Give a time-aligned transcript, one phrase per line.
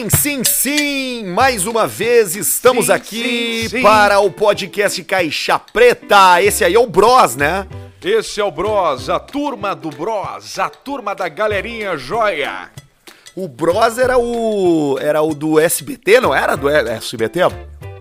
[0.00, 1.24] Sim, sim, sim!
[1.26, 3.82] Mais uma vez estamos Sim, aqui sim, sim.
[3.82, 6.40] para o podcast Caixa Preta.
[6.40, 7.66] Esse aí é o Bros, né?
[8.02, 12.70] Esse é o Bros, a turma do Bros, a turma da galerinha joia.
[13.36, 17.40] O Bros era o era o do SBT, não era do SBT?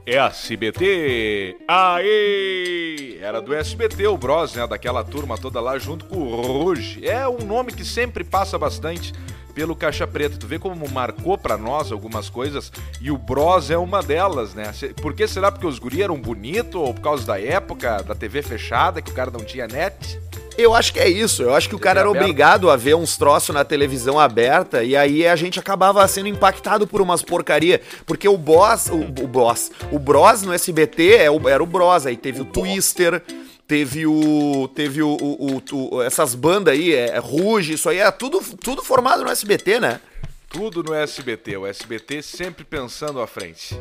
[0.05, 1.57] É SBT.
[1.67, 3.17] Aê!
[3.21, 4.65] Era do SBT o Bros, né?
[4.65, 7.05] Daquela turma toda lá junto com o Ruge.
[7.05, 9.13] É um nome que sempre passa bastante
[9.59, 10.37] pelo Caixa Preta.
[10.37, 14.71] Tu vê como marcou pra nós algumas coisas e o Bros é uma delas, né?
[15.01, 15.51] Por que será?
[15.51, 19.13] Porque os guri eram bonitos ou por causa da época da TV fechada, que o
[19.13, 20.17] cara não tinha net?
[20.57, 21.43] Eu acho que é isso.
[21.43, 24.95] Eu acho que o cara era obrigado a ver uns troços na televisão aberta e
[24.95, 27.81] aí a gente acabava sendo impactado por umas porcaria.
[28.05, 32.05] Porque o boss, o, o boss, o Bros no SBT é o- era o Bros.
[32.05, 33.21] Aí teve o, Twister,
[33.69, 34.67] teve o.
[34.73, 35.09] Teve o.
[35.09, 39.23] o- o- o- essas bandas aí, é, é Ruge, isso aí é tudo, tudo formado
[39.23, 40.01] no SBT, né?
[40.49, 43.79] Tudo no SBT, o SBT sempre pensando à frente.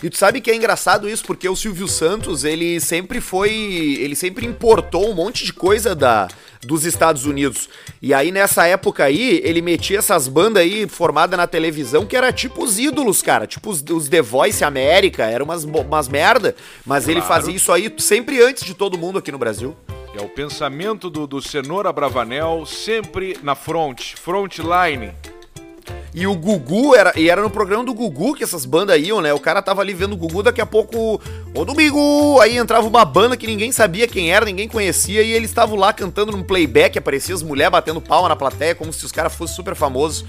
[0.00, 3.50] E tu sabe que é engraçado isso, porque o Silvio Santos, ele sempre foi.
[4.00, 6.28] Ele sempre importou um monte de coisa da,
[6.62, 7.68] dos Estados Unidos.
[8.00, 12.32] E aí, nessa época aí, ele metia essas bandas aí formadas na televisão que era
[12.32, 13.44] tipo os ídolos, cara.
[13.44, 16.54] Tipo os, os The Voice América, eram umas, umas merda.
[16.86, 17.34] Mas ele Claro.
[17.34, 19.76] fazia isso aí sempre antes de todo mundo aqui no Brasil.
[20.16, 25.12] É o pensamento do, do Cenoura Bravanel sempre na front, frontline.
[26.14, 27.12] E o Gugu era.
[27.18, 29.32] E era no programa do Gugu que essas bandas iam, né?
[29.34, 31.20] O cara tava ali vendo o Gugu, daqui a pouco.
[31.54, 32.40] Ô domingo!
[32.40, 35.92] Aí entrava uma banda que ninguém sabia quem era, ninguém conhecia, e eles estavam lá
[35.92, 39.56] cantando num playback, aparecia as mulheres batendo palma na plateia, como se os caras fossem
[39.56, 40.24] super famosos.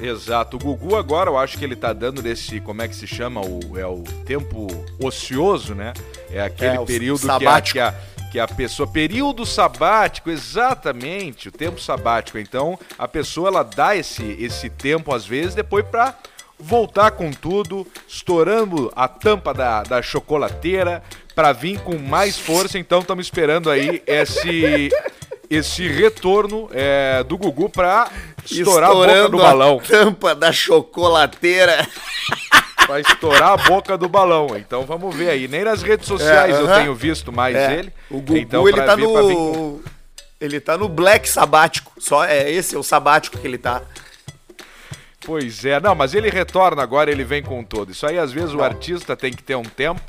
[0.00, 0.56] Exato.
[0.56, 3.40] O Gugu agora, eu acho que ele tá dando desse, como é que se chama?
[3.40, 4.68] O, é o tempo
[5.02, 5.92] ocioso, né?
[6.32, 7.72] É aquele É, período que a, sabático.
[7.74, 7.94] que, a,
[8.30, 8.86] que a pessoa...
[8.88, 11.48] Período sabático, exatamente.
[11.48, 12.38] O tempo sabático.
[12.38, 16.14] Então, a pessoa, ela dá esse, esse tempo, às vezes, depois pra
[16.58, 21.02] voltar com tudo, estourando a tampa da, da chocolateira
[21.34, 22.78] pra vir com mais força.
[22.78, 24.90] Então, estamos esperando aí esse...
[25.50, 28.10] Esse retorno é, do Gugu pra
[28.44, 29.78] estourar a boca do balão.
[29.78, 31.88] tampa da chocolateira.
[32.88, 34.48] Pra estourar a boca do balão.
[34.56, 35.46] Então vamos ver aí.
[35.46, 36.80] Nem nas redes sociais É, eu aham.
[36.80, 37.92] tenho visto mais É, ele.
[38.10, 39.82] O Gugu, então, ele tá vir- com- no.
[40.40, 41.92] Ele tá no Black Sabático.
[41.98, 43.82] Só é esse é o sabático que ele tá.
[45.26, 47.92] Pois é, não, mas ele retorna agora, ele vem com todo.
[47.92, 48.64] Isso aí às vezes o Não.
[48.64, 50.00] artista tem que ter um tempo.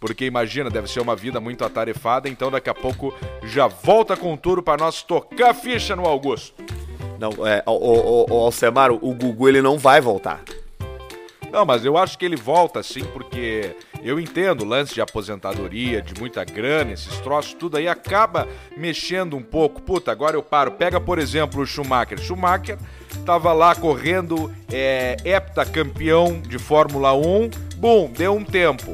[0.00, 4.36] Porque imagina, deve ser uma vida muito atarefada, então daqui a pouco já volta com
[4.36, 6.52] tudo pra nós tocar ficha no Augusto.
[7.18, 10.40] Não, é, o, o, o, o Alcemar, o Gugu ele não vai voltar.
[11.54, 16.02] Não, mas eu acho que ele volta sim, porque eu entendo o lance de aposentadoria,
[16.02, 19.80] de muita grana, esses troços, tudo aí acaba mexendo um pouco.
[19.80, 20.72] Puta, agora eu paro.
[20.72, 22.18] Pega, por exemplo, o Schumacher.
[22.20, 22.76] Schumacher
[23.24, 28.92] tava lá correndo, é, heptacampeão de Fórmula 1, bum, deu um tempo.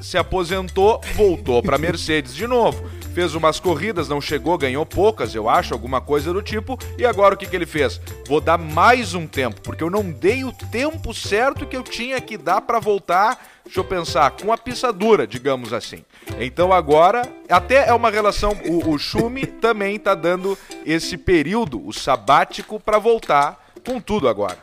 [0.00, 2.88] Se aposentou, voltou pra Mercedes de novo.
[3.14, 6.78] Fez umas corridas, não chegou, ganhou poucas, eu acho, alguma coisa do tipo.
[6.96, 8.00] E agora o que, que ele fez?
[8.26, 12.20] Vou dar mais um tempo, porque eu não dei o tempo certo que eu tinha
[12.20, 16.04] que dar pra voltar, deixa eu pensar, com a pisadura, digamos assim.
[16.38, 21.92] Então agora, até é uma relação, o, o Schumi também tá dando esse período, o
[21.92, 24.58] sabático, pra voltar com tudo agora.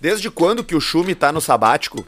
[0.00, 2.04] Desde quando que o Schumi tá no sabático?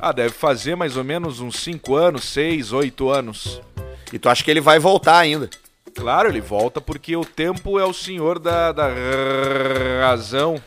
[0.00, 3.60] Ah, deve fazer mais ou menos uns 5 anos, 6, 8 anos.
[4.12, 5.50] E tu acha que ele vai voltar ainda?
[5.94, 8.88] Claro, ele volta porque o tempo é o senhor da, da
[10.00, 10.60] razão.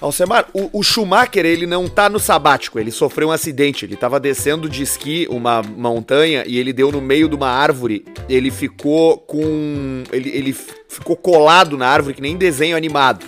[0.00, 3.84] Alcemar, o, o Schumacher, ele não tá no sabático, ele sofreu um acidente.
[3.84, 8.04] Ele tava descendo de esqui uma montanha e ele deu no meio de uma árvore.
[8.28, 10.04] Ele ficou com.
[10.12, 13.26] Ele, ele ficou colado na árvore, que nem desenho animado.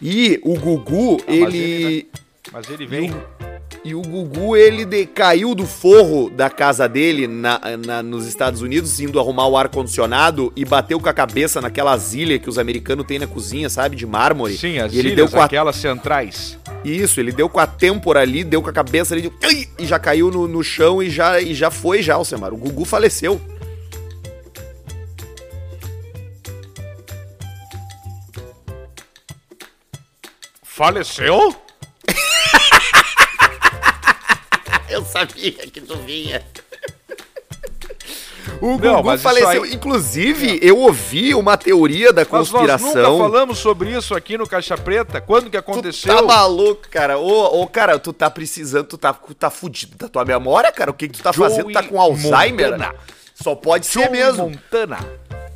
[0.00, 2.08] E o Gugu, Ah, mas ele.
[2.52, 3.10] Mas ele vem.
[3.10, 3.55] E
[3.94, 8.98] o Gugu, ele de- caiu do forro da casa dele na, na- nos Estados Unidos,
[9.00, 13.18] indo arrumar o ar-condicionado e bateu com a cabeça naquelas ilhas que os americanos têm
[13.18, 13.94] na cozinha, sabe?
[13.94, 14.56] De mármore.
[14.56, 16.58] Sim, as e ele ilhas, deu com a aquelas centrais.
[16.84, 19.30] isso, ele deu com a têmpora ali, deu com a cabeça ali,
[19.78, 22.52] e já caiu no, no chão e já, e já foi já, Alcemar.
[22.52, 23.40] O Gugu faleceu.
[30.62, 31.54] Faleceu?
[34.90, 36.42] Eu sabia que tu vinha.
[38.60, 39.64] O Não, Gugu faleceu.
[39.64, 42.88] aí- Inclusive, eu ouvi uma teoria da Mas nós conspiração.
[43.18, 45.20] nunca falamos sobre isso aqui no Caixa Preta.
[45.20, 46.14] Quando que Tu aconteceu?
[46.14, 47.18] tá maluco, cara.
[47.18, 50.90] Ô, ô, cara, tu tá precisando, tu tá, tu tá fudido da tua memória, cara.
[50.90, 51.66] O que, que tu tá Joey fazendo?
[51.66, 52.70] Tu tá com Alzheimer?
[52.70, 52.94] Montana.
[53.34, 54.44] Só pode ser Joe mesmo.
[54.48, 54.98] Montana.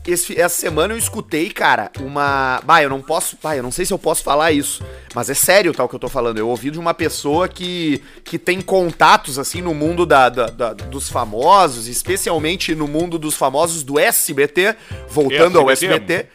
[0.07, 2.61] Esse- essa semana eu escutei, cara, uma.
[2.65, 3.37] Bah, eu não posso.
[3.43, 4.83] Bah, eu não sei se eu posso falar isso.
[5.15, 6.39] Mas é sério tal que eu tô falando.
[6.39, 10.73] Eu ouvi de uma pessoa que, que tem contatos, assim, no mundo da, da- da-
[10.73, 14.77] dos famosos, especialmente no mundo dos famosos do SBT,
[15.09, 16.27] voltando ao SBT.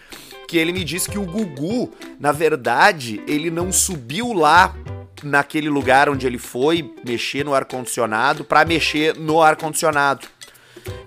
[0.48, 4.76] Que ele me disse que o Gugu, na verdade, ele não subiu lá
[5.24, 10.28] naquele lugar onde ele foi mexer no ar-condicionado pra mexer no ar-condicionado.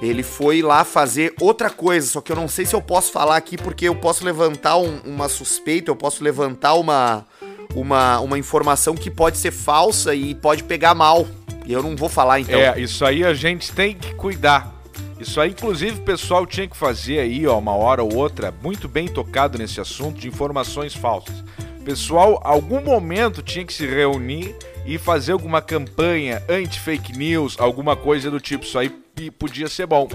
[0.00, 3.36] Ele foi lá fazer outra coisa, só que eu não sei se eu posso falar
[3.36, 7.26] aqui porque eu posso levantar um- uma suspeita, eu posso levantar uma,
[7.74, 11.26] uma, uma informação que pode ser falsa e pode pegar mal.
[11.66, 12.58] E eu não vou falar então.
[12.58, 14.72] É, isso aí a gente tem que cuidar.
[15.20, 18.86] Isso aí, inclusive, o pessoal tinha que fazer aí, ó, uma hora ou outra, muito
[18.88, 21.40] bem tocado nesse assunto de informações falsas.
[21.80, 24.54] O pessoal, algum momento, tinha que se reunir
[24.86, 28.64] e fazer alguma campanha anti-fake news, alguma coisa do tipo.
[28.64, 30.08] Isso aí p- podia ser bom.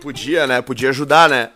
[0.00, 0.60] Podia, né?
[0.62, 1.50] Podia ajudar, né?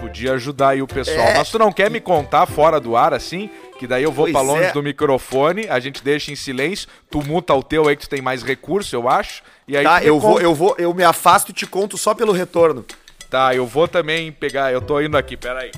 [0.00, 1.16] Podia ajudar aí o pessoal.
[1.28, 1.38] É.
[1.38, 3.50] Mas tu não quer me contar fora do ar assim?
[3.78, 4.72] Que daí eu vou Pois pra longe é.
[4.72, 8.20] do microfone, a gente deixa em silêncio, tu muta o teu aí que tu tem
[8.20, 9.42] mais recurso, eu acho.
[9.66, 10.42] E aí Tá, eu vou, conta.
[10.44, 12.84] eu vou, eu me afasto e te conto só pelo retorno.
[13.30, 14.72] Tá, eu vou também pegar.
[14.72, 15.70] Eu tô indo aqui, peraí.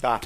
[0.00, 0.20] Tá.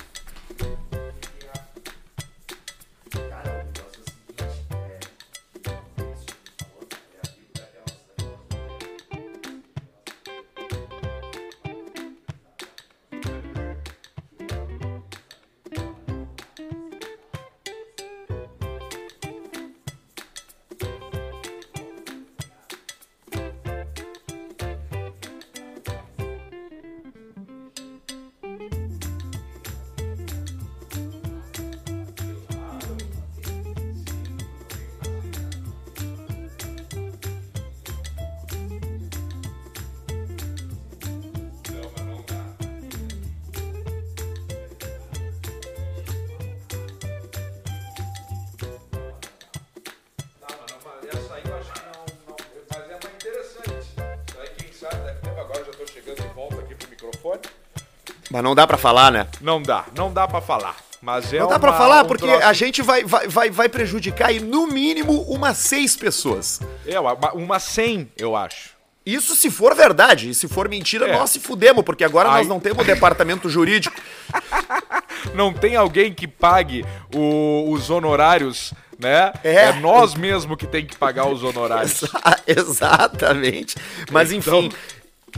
[58.37, 59.27] Mas não dá pra falar, né?
[59.41, 60.77] Não dá, não dá pra falar.
[61.01, 63.67] Mas é Não dá pra falar um porque troço- a gente vai, vai, vai, vai
[63.69, 66.61] prejudicar e no mínimo umas seis pessoas.
[66.87, 67.01] É,
[67.33, 68.71] uma, 100, eu acho.
[69.07, 70.29] Isso se for verdade.
[70.29, 71.17] E se for mentira, É.
[71.17, 73.97] nós se fudemos, porque agora Aí- nós não temos departamento jurídico.
[75.35, 76.85] Não tem alguém que pague
[77.15, 79.33] o- os honorários, né?
[79.43, 79.73] É.
[79.73, 82.03] nós mesmo que tem que pagar os honorários.
[82.47, 83.77] Exa- Exatamente.
[84.11, 84.77] Mas Então- enfim,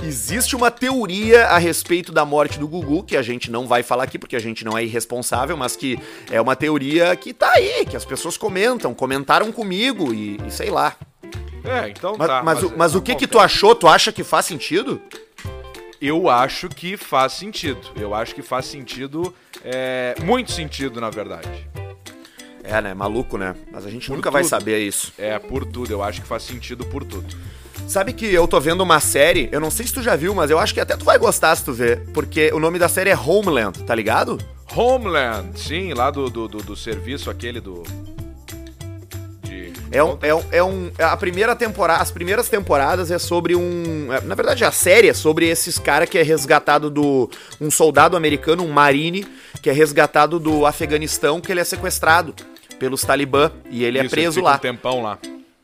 [0.03, 4.05] existe uma teoria a respeito da morte do Gugu, que a gente não vai falar
[4.05, 5.99] aqui porque a gente não é irresponsável, mas que
[6.31, 10.71] é uma teoria que tá aí, que as pessoas comentam, comentaram comigo e, e sei
[10.71, 10.97] lá.
[11.65, 12.43] É, então Mas, tá.
[12.43, 13.75] mas, o, mas o que que tu achou?
[13.75, 15.03] Tu acha que faz sentido?
[16.01, 17.81] Eu acho que faz sentido.
[17.97, 19.35] Eu acho que faz sentido,
[19.65, 21.69] é, muito sentido, na verdade.
[22.62, 22.94] É, né?
[22.94, 23.55] Maluco, né?
[23.73, 24.51] Mas a gente Por nunca vai tudo.
[24.51, 25.12] saber isso.
[25.19, 25.93] É, por tudo.
[25.93, 27.35] Eu acho que faz sentido por tudo.
[27.87, 30.51] Sabe que eu tô vendo uma série, eu não sei se tu já viu, mas
[30.51, 33.09] eu acho que até tu vai gostar se tu ver, porque o nome da série
[33.11, 34.39] é Homeland, tá ligado?
[34.77, 37.83] Homeland, sim, lá do, do, do, do serviço aquele do.
[39.43, 39.73] De.
[39.91, 44.13] É um, é um, é um- a primeira temporada, as primeiras temporadas é sobre um,
[44.13, 48.15] é, na verdade a série é sobre esses cara que é resgatado do um soldado
[48.19, 49.27] americano, um marine,
[49.63, 52.35] que é resgatado do Afeganistão, que ele é sequestrado
[52.79, 54.56] pelos Talibã e ele é Isso, preso fica lá.
[54.56, 55.19] Um tempão lá.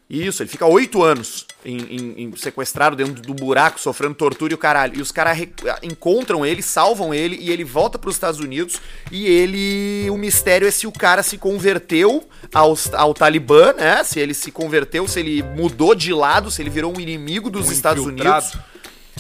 [0.09, 4.55] Isso, ele fica oito anos em, em- em sequestrado dentro do buraco, sofrendo tortura e
[4.55, 4.99] o caralho.
[4.99, 5.49] E os caras re-
[5.83, 8.77] encontram ele, salvam ele e ele volta pros Estados Unidos.
[9.11, 10.09] E ele.
[10.11, 14.05] O mistério é se o cara se converteu aos, ao Talibã, né?
[14.05, 17.69] Se ele se converteu, se ele mudou de lado, se ele virou um inimigo dos
[17.69, 18.45] Um Estados infiltrado.
[18.45, 18.75] Unidos.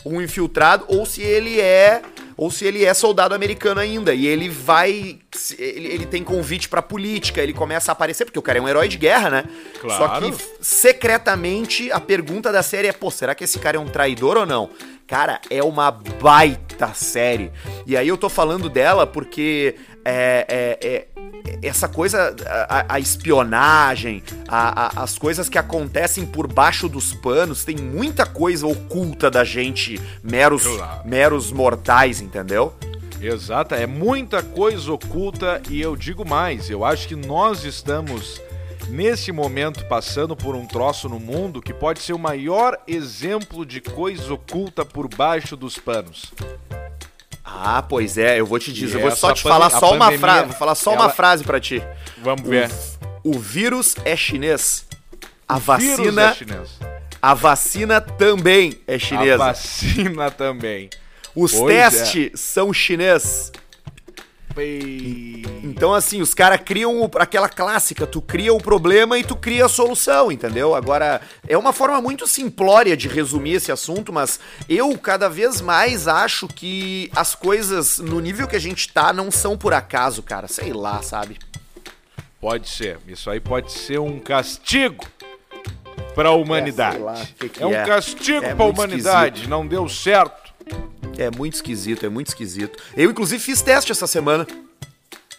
[0.04, 2.02] Um infiltrado, ou se ele é.
[2.36, 4.12] Ou se ele é soldado americano ainda.
[4.12, 5.18] E ele vai.
[5.58, 8.68] Ele, ele tem convite pra política, ele começa a aparecer, porque o cara é um
[8.68, 9.44] herói de guerra, né?
[9.82, 10.30] Só Claro.
[10.32, 14.36] que secretamente a pergunta da série é: pô, será que esse cara é um traidor
[14.36, 14.70] ou não?
[15.06, 17.50] Cara, é uma baita série.
[17.86, 19.74] E aí eu tô falando dela porque
[20.04, 21.06] é, é- é-
[21.62, 22.34] essa coisa,
[22.68, 28.24] a, a espionagem, a- a- as coisas que acontecem por baixo dos panos, tem muita
[28.24, 31.06] coisa oculta da gente, meros, Claro.
[31.06, 32.72] meros mortais, entendeu?
[33.26, 38.40] Exata, é muita coisa oculta e eu digo mais, eu acho que nós estamos
[38.88, 43.80] nesse momento passando por um troço no mundo que pode ser o maior exemplo de
[43.80, 46.32] coisa oculta por baixo dos panos.
[47.44, 49.90] Ah, pois é, eu vou te dizer, E eu vou só te falar só a
[49.92, 51.82] uma frase, vou falar só uma ela- frase pra ti.
[52.18, 52.70] Vamos ver.
[53.22, 54.86] O vírus é chinês.
[55.48, 56.68] A Vírus vacina, é chinês.
[57.22, 59.36] a vacina também é A chinesa.
[59.38, 60.90] vacina também.
[61.34, 61.90] Os Pois é.
[61.90, 63.50] testes são chinês.
[65.64, 69.66] Então, assim, os caras criam o- aquela clássica, tu cria o problema e tu cria
[69.66, 70.76] a solução, entendeu?
[70.76, 74.38] Agora, é uma forma muito simplória de resumir esse assunto, mas
[74.68, 79.28] eu cada vez mais acho que as coisas no nível que a gente tá não
[79.30, 80.46] são por acaso, cara.
[80.46, 81.36] Sei lá, sabe?
[82.40, 82.98] Pode ser.
[83.08, 85.04] Isso aí pode ser um castigo
[86.14, 86.96] pra humanidade.
[86.96, 87.84] sei lá, que que é um é.
[87.84, 89.48] castigo É pra muito humanidade.
[89.48, 90.43] Não deu certo.
[91.18, 92.78] É muito esquisito, é muito esquisito.
[92.96, 94.46] Eu, inclusive, fiz teste essa semana.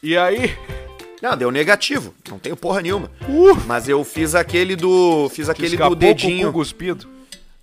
[0.01, 0.55] E aí,
[1.21, 2.13] Não, deu negativo.
[2.29, 3.09] Não tenho porra nenhuma.
[3.27, 3.55] Uh!
[3.65, 5.29] Mas eu fiz aquele do.
[5.29, 6.47] Fiz aquele do com o dedinho.
[6.51, 7.07] cu cuspido.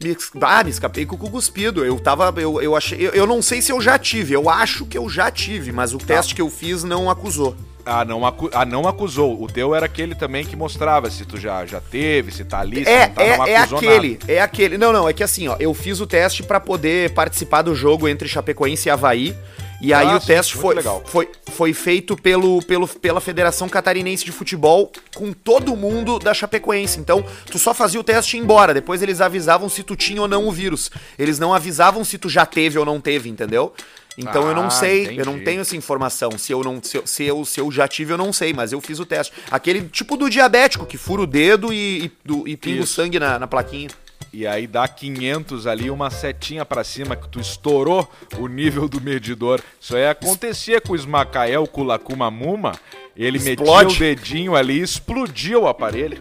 [0.03, 1.85] Me, ah, me escapei com o cu cuspido.
[1.85, 2.33] Eu tava.
[2.41, 2.99] Eu, eu achei.
[3.07, 4.35] Eu, eu não sei se eu já tive.
[4.35, 6.07] Eu acho que eu já tive, mas o Tá.
[6.07, 7.57] teste que eu fiz não acusou.
[7.85, 8.49] Ah não, acu...
[8.53, 9.43] ah, não acusou.
[9.43, 12.85] O teu era aquele também que mostrava se tu já, já teve, se tá ali,
[12.85, 14.33] se É, não tá, é, não é aquele, nada.
[14.33, 14.79] é aquele.
[14.79, 18.09] Não, não, é que assim, ó, eu fiz o teste pra poder participar do jogo
[18.09, 19.37] entre Chapecoense e Havaí.
[19.81, 21.03] E aí Ah, o teste foi, legal.
[21.05, 27.01] foi, foi feito pelo, pelo, pela Federação Catarinense de Futebol com todo mundo da Chapecoense.
[27.01, 28.73] Então, tu só fazia o teste e ia embora.
[28.73, 30.89] Depois eles avisavam se tu tinha ou não o vírus.
[31.19, 33.73] Eles não avisavam se tu já teve ou não teve, entendeu?
[34.19, 35.45] Então eu não Ah, sei, eu não entendi.
[35.45, 36.31] tenho essa informação.
[36.37, 38.73] Se eu não se eu, se eu, se eu já tive, eu não sei, mas
[38.73, 39.33] eu fiz o teste.
[39.51, 43.19] Aquele tipo do diabético que fura o dedo e, e, do- e pinga o sangue
[43.19, 43.89] na, na plaquinha.
[44.33, 48.99] E aí dá 500 ali, uma setinha pra cima que tu estourou o nível do
[49.01, 49.61] medidor.
[49.81, 52.73] Isso aí acontecia com o Ismacael Kulacumamuma.
[53.15, 53.89] Ele Explode.
[53.89, 56.19] metia o dedinho ali e explodia o aparelho.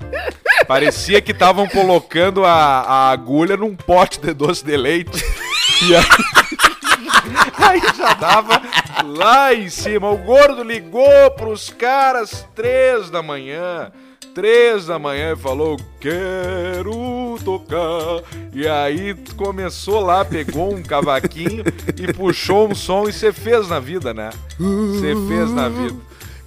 [0.67, 5.24] Parecia que estavam colocando a, a agulha num pote de doce de leite.
[5.83, 6.03] E aí...
[7.62, 8.62] Aí já dava
[9.06, 10.10] lá em cima.
[10.10, 13.91] O gordo ligou pros caras três da manhã.
[14.34, 18.22] Três da manhã e falou: Quero tocar.
[18.53, 21.63] E aí começou lá, pegou um cavaquinho
[21.98, 24.30] e puxou um som e você fez na vida, né?
[24.58, 25.96] Você fez na vida.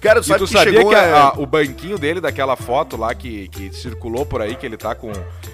[0.01, 2.95] Cara, E sabe tu que sabia que é- a- a- o banquinho dele, daquela foto
[2.95, 5.11] lá que, que circulou por aí, que ele tá com.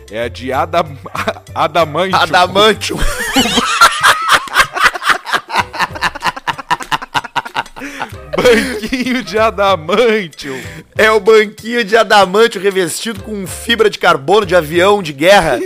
[0.09, 0.85] É de Adam,
[1.55, 2.15] Adamantio.
[2.17, 2.97] Adamantio.
[8.41, 10.59] Banquinho de Adamantio.
[10.97, 15.59] É o banquinho de adamantio revestido com fibra de carbono de avião de guerra.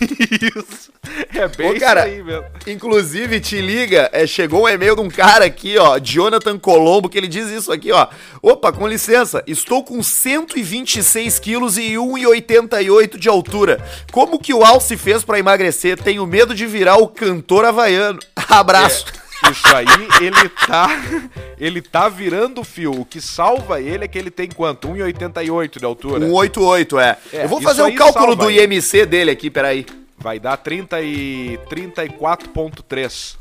[0.00, 0.92] Isso.
[1.34, 2.44] É bem Ô, cara, isso aí mesmo.
[2.66, 7.16] Inclusive, te liga, é, chegou um e-mail de um cara aqui, ó, Jonathan Colombo, que
[7.16, 8.06] ele diz isso aqui, ó.
[8.42, 13.82] Opa, com licença, estou com 126 quilos e 1,88 de altura.
[14.12, 15.96] Como que o Alce fez pra emagrecer?
[15.96, 18.18] Tenho medo de virar o cantor havaiano.
[18.48, 19.06] Abraço.
[19.50, 19.86] Isso aí,
[20.20, 20.88] ele tá.
[21.60, 22.92] Ele tá virando fio.
[23.00, 24.86] O que salva ele é que ele tem quanto?
[24.86, 26.20] 1,88 de altura.
[26.20, 27.18] 188, é.
[27.32, 28.48] É, Eu vou fazer o cálculo do.
[28.48, 29.84] IMC dele aqui, peraí.
[30.16, 33.36] Vai dar 30 e 34.3.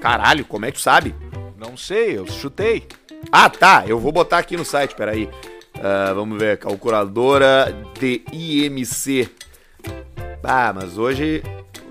[0.00, 1.12] Caralho, como é que tu sabe?
[1.58, 2.86] Não sei, eu chutei.
[3.32, 3.82] Ah, tá.
[3.84, 5.28] Eu vou botar aqui no site, peraí.
[5.82, 9.28] Ah, vamos ver, calculadora de IMC.
[10.42, 11.42] Ah, mas hoje,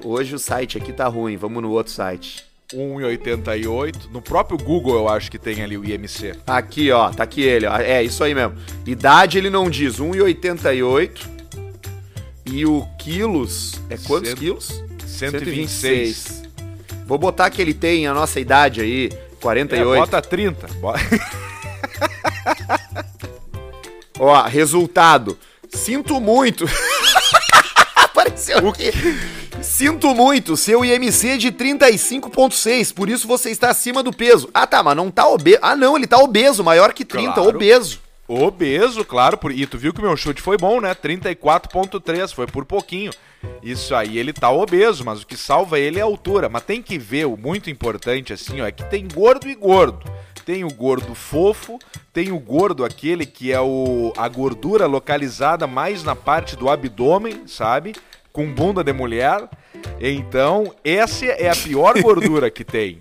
[0.04, 1.36] hoje o site aqui tá ruim.
[1.36, 2.45] Vamos no outro site.
[2.74, 4.10] 1,88.
[4.12, 6.34] No próprio Google eu acho que tem ali o IMC.
[6.48, 7.78] Aqui, ó, tá aqui ele, ó.
[7.78, 8.56] É, isso aí mesmo.
[8.86, 11.36] Idade ele não diz, 1,88.
[12.46, 14.84] E o quilos, é quantos Cento- quilos?
[15.06, 16.44] 126.
[17.08, 20.00] Vou botar que ele tem a nossa idade aí, É, 48.
[20.00, 20.68] bota 30.
[20.80, 21.00] Bota...
[24.20, 25.38] Ó, resultado.
[25.70, 26.66] Sinto muito.
[27.96, 28.92] Apareceu aqui.
[29.62, 34.50] Sinto muito, seu IMC é de 35.6, por isso você está acima do peso.
[34.54, 35.60] Ah, tá, mas não tá obeso.
[35.62, 37.50] Ah, não, ele tá obeso, maior que 30, Claro.
[37.50, 38.00] obeso.
[38.28, 39.38] Obeso, claro.
[39.38, 39.52] Por...
[39.52, 40.94] E tu viu que o meu chute foi bom, né?
[40.96, 43.12] 34.3, foi por pouquinho.
[43.62, 46.50] Isso aí, ele tá obeso, mas o que salva ele é a altura.
[46.50, 50.10] Mas tem que ver, o muito importante assim, ó, é que tem gordo e gordo.
[50.44, 51.80] Tem o gordo fofo,
[52.14, 57.44] tem o gordo aquele que é o a gordura localizada mais na parte do abdômen,
[57.48, 57.96] sabe?
[58.36, 59.48] Com bunda de mulher.
[59.98, 62.98] Então, essa é a pior gordura que tem.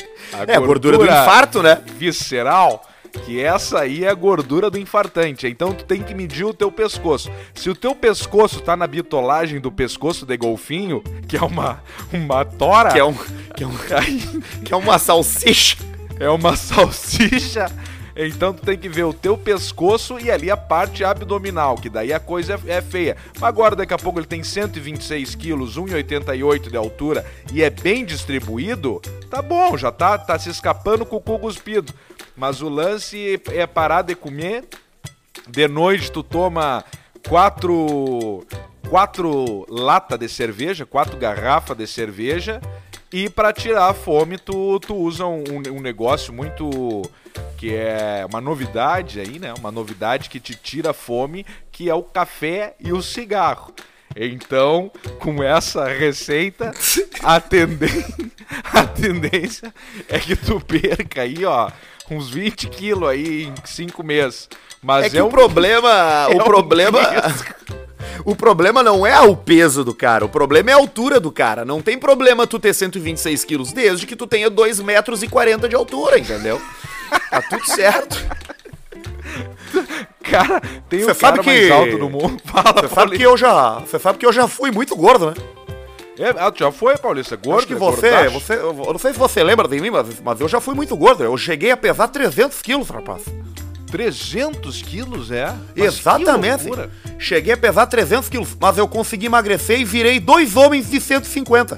[0.46, 1.82] É, a gordura do infarto, né?
[1.98, 2.86] Visceral
[3.24, 5.46] que essa aí é a gordura do infartante.
[5.46, 7.30] Então tu tem que medir o teu pescoço.
[7.54, 12.44] Se o teu pescoço tá na bitolagem do pescoço de golfinho, que é uma uma
[12.44, 13.72] tora, Que é, um, que, é um,
[14.64, 15.76] que é uma salsicha.
[16.18, 17.66] é uma salsicha,
[18.16, 22.12] então tu tem que ver o teu pescoço e ali a parte abdominal, que daí
[22.12, 23.16] a coisa é, é feia.
[23.34, 28.04] Mas agora daqui a pouco ele tem 126 quilos, 1,88 de altura e é bem
[28.04, 31.92] distribuído, tá bom, já tá, tá se escapando com o cu cuspido.
[32.36, 34.64] Mas o lance é parar de comer,
[35.48, 36.84] de noite tu toma
[37.28, 38.46] quatro,
[38.88, 42.60] quatro latas de cerveja, quatro garrafas de cerveja
[43.14, 47.00] E para tirar a fome, tu, tu usa um, um negócio muito
[47.56, 49.54] que é uma novidade aí, né?
[49.56, 53.72] Uma novidade que te tira a fome, que é o café e o cigarro.
[54.16, 54.90] Então,
[55.20, 56.72] com essa receita,
[57.22, 57.36] a,
[58.80, 59.72] a tendência
[60.08, 61.70] é que tu perca aí, ó,
[62.10, 64.48] uns 20 quilos aí em 5 meses.
[64.82, 65.30] Mas é que é o um...
[65.30, 66.28] problema.
[66.30, 67.00] É o problema.
[68.24, 71.64] o problema não é o peso do cara, o problema é a altura do cara.
[71.64, 75.68] Não tem problema tu ter 126 quilos, desde que tu tenha 2 metros e 40
[75.68, 76.60] de altura, entendeu?
[77.30, 78.24] tá tudo certo.
[80.22, 81.46] Cara, tem o cara que...
[81.46, 82.40] mais alto do mundo.
[82.44, 85.34] Fala, Você sabe que eu já, você sabe que eu já fui muito gordo, né?
[86.18, 87.36] É, ah, já foi, Paulista?
[87.36, 87.58] Gordo?
[87.58, 90.48] Acho que você, você, eu não sei se você lembra de mim, mas, mas eu
[90.48, 91.24] já fui muito gordo.
[91.24, 93.22] Eu cheguei a pesar 300 quilos, rapaz.
[93.90, 95.54] 300 quilos, é?
[95.76, 96.70] Mas Exatamente.
[97.18, 101.76] Cheguei a pesar 300 quilos, mas eu consegui emagrecer e virei dois homens de 150.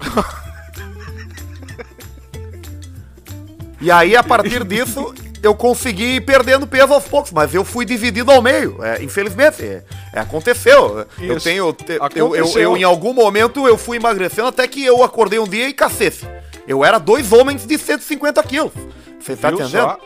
[3.80, 5.14] e aí, a partir disso,
[5.44, 8.82] eu consegui ir perdendo peso aos poucos, mas eu fui dividido ao meio.
[8.82, 11.06] É, infelizmente, é, é, aconteceu.
[11.18, 11.32] Isso.
[11.32, 11.72] Eu tenho.
[11.72, 15.46] Te, eu, eu, eu, em algum momento, eu fui emagrecendo até que eu acordei um
[15.46, 16.26] dia e cacete.
[16.66, 18.72] Eu era dois homens de 150 quilos.
[19.20, 19.70] Você tá entendendo?
[19.70, 19.98] Só?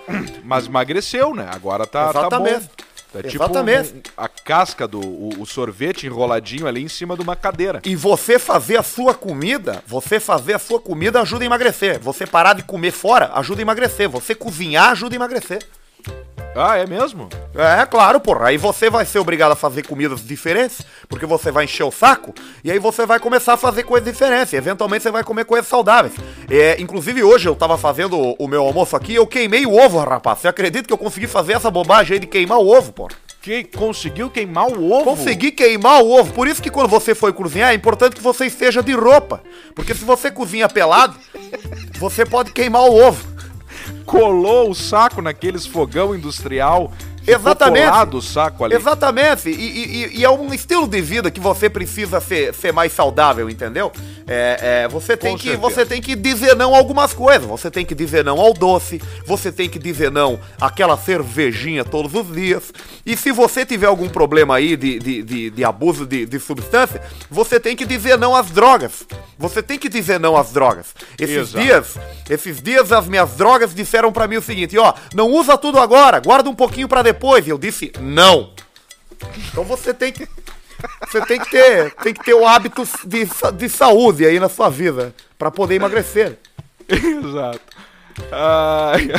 [0.44, 1.48] Mas emagreceu, né?
[1.50, 2.54] Agora tá, Exatamente.
[2.54, 2.87] tá bom.
[3.14, 3.94] É tipo Exatamente.
[3.94, 7.80] Um, a casca do o, o, sorvete enroladinho ali em cima de uma cadeira.
[7.84, 11.98] E você fazer a sua comida, você fazer a sua comida ajuda a emagrecer.
[12.00, 14.08] Você parar de comer fora ajuda a emagrecer.
[14.08, 15.66] Você cozinhar ajuda a emagrecer.
[16.54, 17.28] Ah, é mesmo?
[17.54, 18.48] É, claro, porra.
[18.48, 22.34] Aí você vai ser obrigado a fazer comidas diferentes, porque você vai encher o saco,
[22.64, 24.52] e aí você vai começar a fazer coisas diferentes.
[24.52, 26.14] Eventualmente você vai comer coisas saudáveis.
[26.50, 30.40] É, inclusive hoje eu tava fazendo o meu almoço aqui eu queimei o ovo, rapaz.
[30.40, 33.14] Você acredita que eu consegui fazer essa bobagem aí de queimar o ovo, porra?
[33.40, 35.04] Que conseguiu queimar o ovo?
[35.04, 36.32] Consegui queimar o ovo.
[36.32, 39.40] Por isso que quando você for cozinhar, é importante que você esteja de roupa.
[39.74, 41.14] Porque se você cozinha pelado,
[41.98, 43.37] você pode queimar o ovo
[44.08, 46.90] colou o saco naqueles fogão industrial.
[47.32, 48.16] Exatamente.
[48.16, 48.74] o saco ali.
[48.74, 49.48] Exatamente.
[49.48, 53.48] E, e, e, é um estilo de vida que você precisa ser, ser mais saudável,
[53.48, 53.92] entendeu?
[54.26, 57.48] É, é, você, tem que, você tem que dizer não a algumas coisas.
[57.48, 59.00] Você tem que dizer não ao doce.
[59.26, 62.72] Você tem que dizer não àquela cervejinha todos os dias.
[63.04, 67.02] E se você tiver algum problema aí de, de, de, de abuso de, de substância,
[67.30, 69.06] você tem que dizer não às drogas.
[69.38, 70.86] Você tem que dizer não às drogas.
[71.18, 71.64] Esses Exato.
[71.64, 75.78] dias, esses dias as minhas drogas disseram para mim o seguinte, ó, não usa tudo
[75.78, 77.17] agora, guarda um pouquinho para depois.
[77.46, 78.52] E eu disse, não.
[79.50, 80.28] Então você tem que
[81.10, 84.68] você tem que ter, tem que ter o hábito de, de saúde aí na sua
[84.68, 86.38] vida para poder emagrecer.
[86.88, 87.60] Exato.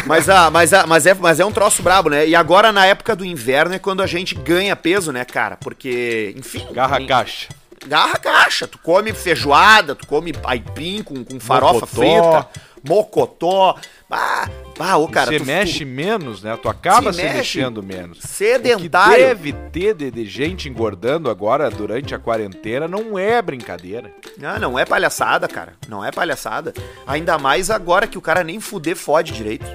[0.05, 2.27] Mas, ah, mas, ah, mas, é, mas é um troço brabo, né?
[2.27, 5.57] E agora, na época do inverno, é quando a gente ganha peso, né, cara?
[5.57, 6.65] Porque, enfim.
[6.71, 7.47] Garra caixa
[7.87, 8.67] garra caixa.
[8.67, 11.87] Tu come feijoada, tu come aipim com, com farofa mocotó.
[11.87, 12.49] frita,
[12.87, 13.75] mocotó.
[14.11, 15.31] Ah, ah ô, cara.
[15.31, 15.87] Você mexe tu...
[15.87, 16.57] menos, né?
[16.61, 18.19] Tu acaba se, se mexendo menos.
[18.21, 19.13] Sedentário.
[19.13, 24.11] O que deve ter de, de, gente engordando agora durante a quarentena não é brincadeira.
[24.37, 25.73] Não, não é palhaçada, cara.
[25.87, 26.73] Não é palhaçada.
[27.05, 29.65] Ainda mais agora que o cara nem fuder fode direito.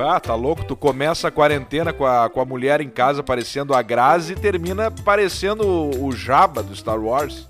[0.00, 0.64] Ah, tá louco?
[0.64, 4.36] Tu começa a quarentena com a, com a mulher em casa parecendo a Grazi e
[4.36, 7.46] termina parecendo o, o Jabba do Star Wars.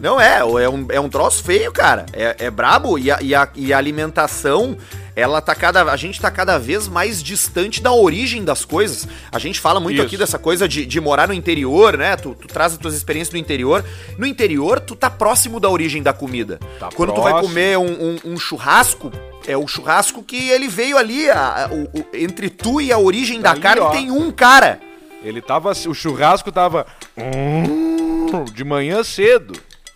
[0.00, 2.06] Não é, é um, é um troço feio, cara.
[2.12, 4.76] É, é brabo e a, e, a, e a alimentação
[5.14, 5.82] ela tá cada.
[5.84, 9.06] A gente tá cada vez mais distante da origem das coisas.
[9.30, 10.06] A gente fala muito Isso.
[10.06, 12.16] aqui dessa coisa de, de morar no interior, né?
[12.16, 13.84] Tu, tu, traz as tuas experiências do interior.
[14.18, 16.58] No interior, tu tá próximo da origem da comida.
[16.80, 17.14] Tá Quando próximo.
[17.14, 19.12] tu vai comer um, um, um, churrasco,
[19.46, 21.28] é o churrasco que ele veio ali.
[21.30, 23.90] A, a, o, entre tu e a origem tá da ali, carne ó.
[23.90, 24.80] tem um cara.
[25.22, 25.72] Ele tava.
[25.86, 26.86] O churrasco tava.
[27.16, 29.52] Hum, de manhã cedo.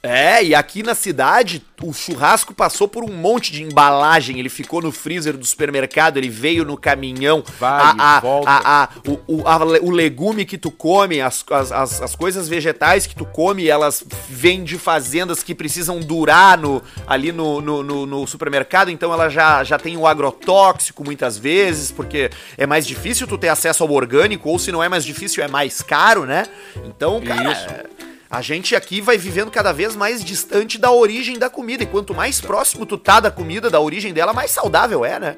[0.06, 4.38] É, e aqui na cidade, o churrasco passou por um monte de embalagem.
[4.38, 7.42] Ele ficou no freezer do supermercado, ele veio no caminhão.
[7.58, 8.50] Vai, a, a, volta.
[8.50, 13.06] A, a, o, o, a, o legume que tu come, as, as, as, coisas vegetais
[13.06, 18.06] que tu come, elas vêm de fazendas que precisam durar no, ali no, no, no,
[18.06, 18.90] no supermercado.
[18.90, 23.48] Então ela já, já tem o agrotóxico muitas vezes, porque é mais difícil tu ter
[23.48, 26.46] acesso ao orgânico, ou se não é mais difícil, é mais caro, né?
[26.84, 27.52] Então, cara.
[27.52, 27.95] Isso
[28.36, 31.84] a gente aqui vai vivendo cada vez mais distante da origem da comida.
[31.84, 35.36] E quanto mais próximo tu tá da comida, da origem dela, mais saudável é, né?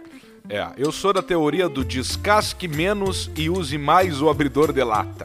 [0.48, 5.24] É, eu sou da teoria do descasque menos e use mais o abridor de lata.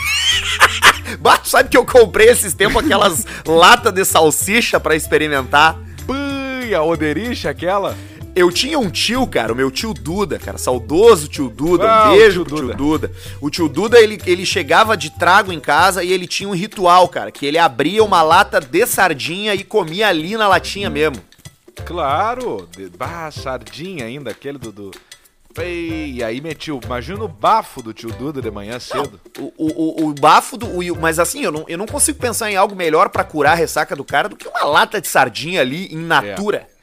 [1.18, 5.78] Bato, sabe que eu comprei esses tempos aquelas latas de salsicha para experimentar?
[6.04, 7.96] Pui, a odericha aquela?
[8.36, 12.16] Eu tinha um tio, cara, o meu tio Duda, cara, saudoso tio Duda, ah, um
[12.18, 12.66] beijo tio Duda.
[12.66, 13.12] tio Duda.
[13.40, 17.08] O tio Duda, ele, ele chegava de trago em casa e ele tinha um ritual,
[17.08, 21.16] cara, que ele abria uma lata de sardinha e comia ali na latinha mesmo.
[21.86, 22.68] Claro!
[22.76, 22.90] De...
[22.90, 24.70] Bah, sardinha ainda, aquele do.
[24.70, 24.90] do...
[25.58, 29.18] E aí metiu, imagina o bafo do tio Duda de manhã cedo.
[29.38, 30.66] O, o, o, o bafo do.
[30.66, 33.54] O, mas assim, eu não, eu não consigo pensar em algo melhor para curar a
[33.54, 36.66] ressaca do cara do que uma lata de sardinha ali em natura.
[36.70, 36.75] É.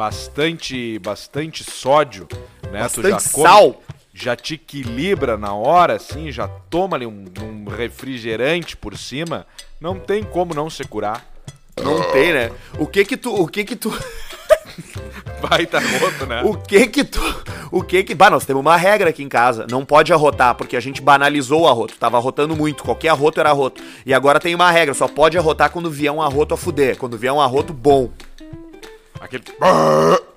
[0.00, 2.26] Bastante, bastante sódio,
[2.72, 2.80] né?
[2.80, 3.82] Bastante sal.
[4.14, 9.46] Já te equilibra na hora, assim, já toma ali um, um refrigerante por cima.
[9.78, 11.26] Não tem como não se curar.
[11.76, 12.50] Não tem, né?
[12.78, 13.30] O que que tu.
[13.34, 13.90] O que que tu.
[15.42, 16.44] Vai tá roto, né?
[16.44, 17.20] O que que tu.
[17.70, 18.14] O que que.
[18.14, 19.66] Bah, nós temos uma regra aqui em casa.
[19.70, 21.98] Não pode arrotar, porque a gente banalizou o arroto.
[21.98, 22.84] Tava arrotando muito.
[22.84, 23.82] Qualquer arroto era arroto.
[24.06, 24.94] E agora tem uma regra.
[24.94, 26.96] Só pode arrotar quando vier um arroto a fuder.
[26.96, 28.10] Quando vier um arroto bom.
[29.20, 29.44] Aquele.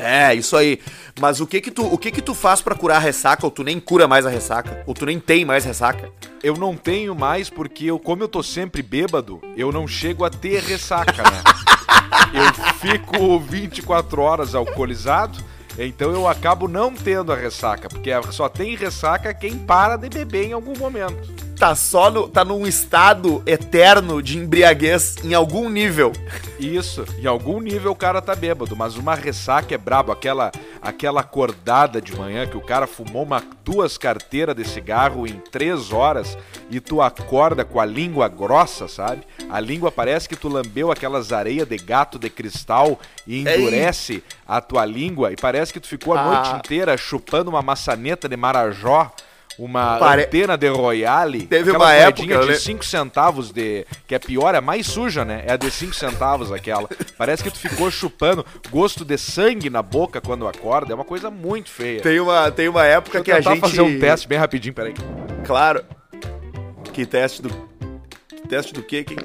[0.00, 0.80] É, isso aí.
[1.20, 3.44] Mas o que que tu, o que que tu faz para curar a ressaca?
[3.44, 4.84] Ou tu nem cura mais a ressaca?
[4.86, 6.08] Ou tu nem tem mais ressaca?
[6.40, 10.30] Eu não tenho mais porque eu, como eu tô sempre bêbado, eu não chego a
[10.30, 11.42] ter ressaca, né?
[12.32, 15.36] eu fico 24 horas alcoolizado,
[15.76, 20.46] então eu acabo não tendo a ressaca, porque só tem ressaca quem para de beber
[20.46, 26.12] em algum momento tá só no, tá num estado eterno de embriaguez em algum nível.
[26.58, 31.20] Isso, em algum nível o cara tá bêbado, mas uma ressaca é brabo, aquela aquela
[31.20, 36.38] acordada de manhã que o cara fumou uma, duas carteiras de cigarro em três horas
[36.70, 39.22] e tu acorda com a língua grossa, sabe?
[39.50, 44.24] A língua parece que tu lambeu aquelas areias de gato de cristal e endurece Ei.
[44.46, 46.24] a tua língua e parece que tu ficou a ah.
[46.24, 49.12] noite inteira chupando uma maçaneta de marajó
[49.58, 50.22] uma Pare...
[50.22, 51.46] antena de Royale.
[51.46, 52.46] Teve uma época.
[52.46, 53.84] de 5 centavos de.
[54.06, 55.42] Que é pior, é mais suja, né?
[55.46, 56.88] É a de 5 centavos aquela.
[57.16, 60.92] Parece que tu ficou chupando gosto de sangue na boca quando acorda.
[60.92, 62.00] É uma coisa muito feia.
[62.00, 63.60] Tem uma, tem uma época que a gente.
[63.60, 64.94] fazer um teste bem rapidinho, peraí.
[65.44, 65.84] Claro.
[66.92, 67.48] Que teste do.
[68.28, 69.02] Que teste do quê?
[69.02, 69.16] Quem...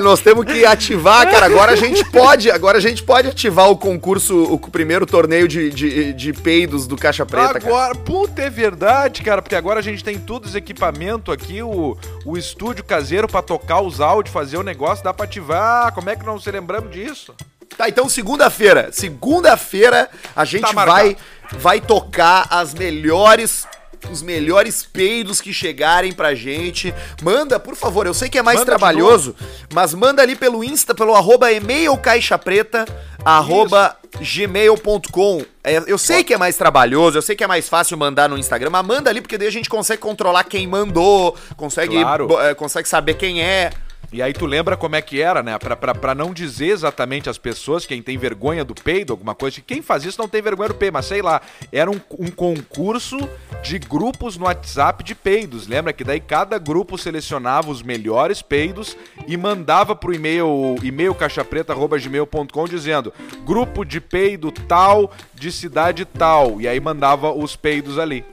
[0.00, 1.46] Nós temos que ativar, cara.
[1.46, 5.70] Agora a gente pode, agora a gente pode ativar o concurso, o primeiro torneio de,
[5.70, 7.58] de, de peidos do Caixa Preta.
[7.58, 7.94] Agora, cara.
[7.96, 12.36] puta, é verdade, cara, porque agora a gente tem todos os equipamentos aqui, o, o
[12.36, 15.92] estúdio caseiro para tocar os áudios, fazer o negócio, dá pra ativar.
[15.92, 17.34] Como é que não se lembramos disso?
[17.76, 21.16] Tá, então segunda-feira, segunda-feira a gente tá vai
[21.52, 23.66] vai tocar as melhores
[24.10, 26.94] os melhores peidos que chegarem pra gente.
[27.22, 29.34] Manda, por favor, eu sei que é mais manda trabalhoso,
[29.72, 32.84] mas manda ali pelo Insta, pelo arroba e-mail caixa preta,
[33.24, 35.44] arroba gmail.com.
[35.62, 38.38] É, eu sei que é mais trabalhoso, eu sei que é mais fácil mandar no
[38.38, 42.40] Instagram, mas manda ali, porque daí a gente consegue controlar quem mandou, consegue, claro.
[42.40, 43.70] é, consegue saber quem é.
[44.12, 45.56] E aí tu lembra como é que era, né?
[45.56, 49.60] Pra, pra, pra não dizer exatamente as pessoas, quem tem vergonha do peido, alguma coisa,
[49.64, 53.16] quem faz isso não tem vergonha do peido, mas sei lá, era um, um concurso
[53.62, 55.68] de grupos no WhatsApp de peidos.
[55.68, 58.96] Lembra que daí cada grupo selecionava os melhores peidos
[59.28, 63.12] e mandava pro e-mail, e-mail caixapreta.gmail.com dizendo
[63.44, 66.60] grupo de peido tal, de cidade tal.
[66.60, 68.24] E aí mandava os peidos ali.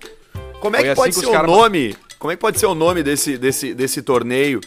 [0.59, 1.95] Como é que Foi pode assim ser o nome?
[2.17, 4.59] Como é que pode ser o nome desse, desse, desse torneio?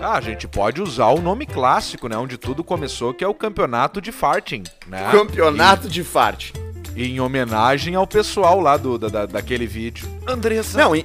[0.00, 2.16] Ah, a gente pode usar o nome clássico, né?
[2.16, 5.08] Onde tudo começou, que é o campeonato de farting, né?
[5.10, 6.52] Campeonato e, de farting.
[6.96, 10.08] Em homenagem ao pessoal lá do, da, daquele vídeo.
[10.26, 10.76] Andressa.
[10.76, 11.04] Não, in,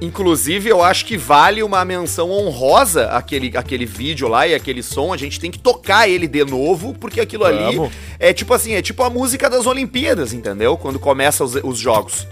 [0.00, 5.12] inclusive eu acho que vale uma menção honrosa aquele, aquele vídeo lá e aquele som.
[5.12, 7.60] A gente tem que tocar ele de novo, porque aquilo Vamos.
[7.60, 10.76] ali é tipo assim, é tipo a música das Olimpíadas, entendeu?
[10.76, 12.26] Quando começa os, os jogos.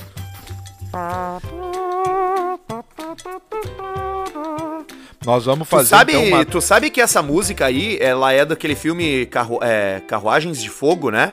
[5.25, 5.89] Nós vamos fazer.
[5.89, 6.45] Tu sabe, então, uma...
[6.45, 11.11] tu sabe que essa música aí, ela é daquele filme Carru é, Carruagens de Fogo,
[11.11, 11.33] né?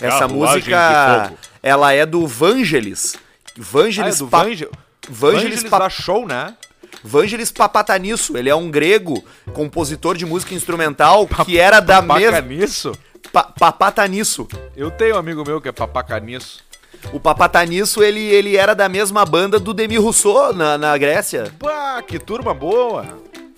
[0.00, 3.16] Essa música, ela é do Vangelis.
[3.56, 4.38] Vangelis, ah, é do pa...
[4.44, 4.68] Vangelis,
[5.08, 5.78] Vangelis pa...
[5.78, 6.54] da show, né?
[7.02, 12.32] Vangelis Papatanisso, ele é um grego, compositor de música instrumental que era da mesma.
[12.32, 12.92] Papacanisso?
[13.32, 14.48] Pa Papatanisso.
[14.76, 16.64] Eu tenho um amigo meu que é Papacanisso.
[17.12, 21.52] O Papatanisso, ele, ele era da mesma banda do Demi Rousseau na, na Grécia.
[21.58, 23.06] Pá, que turma boa!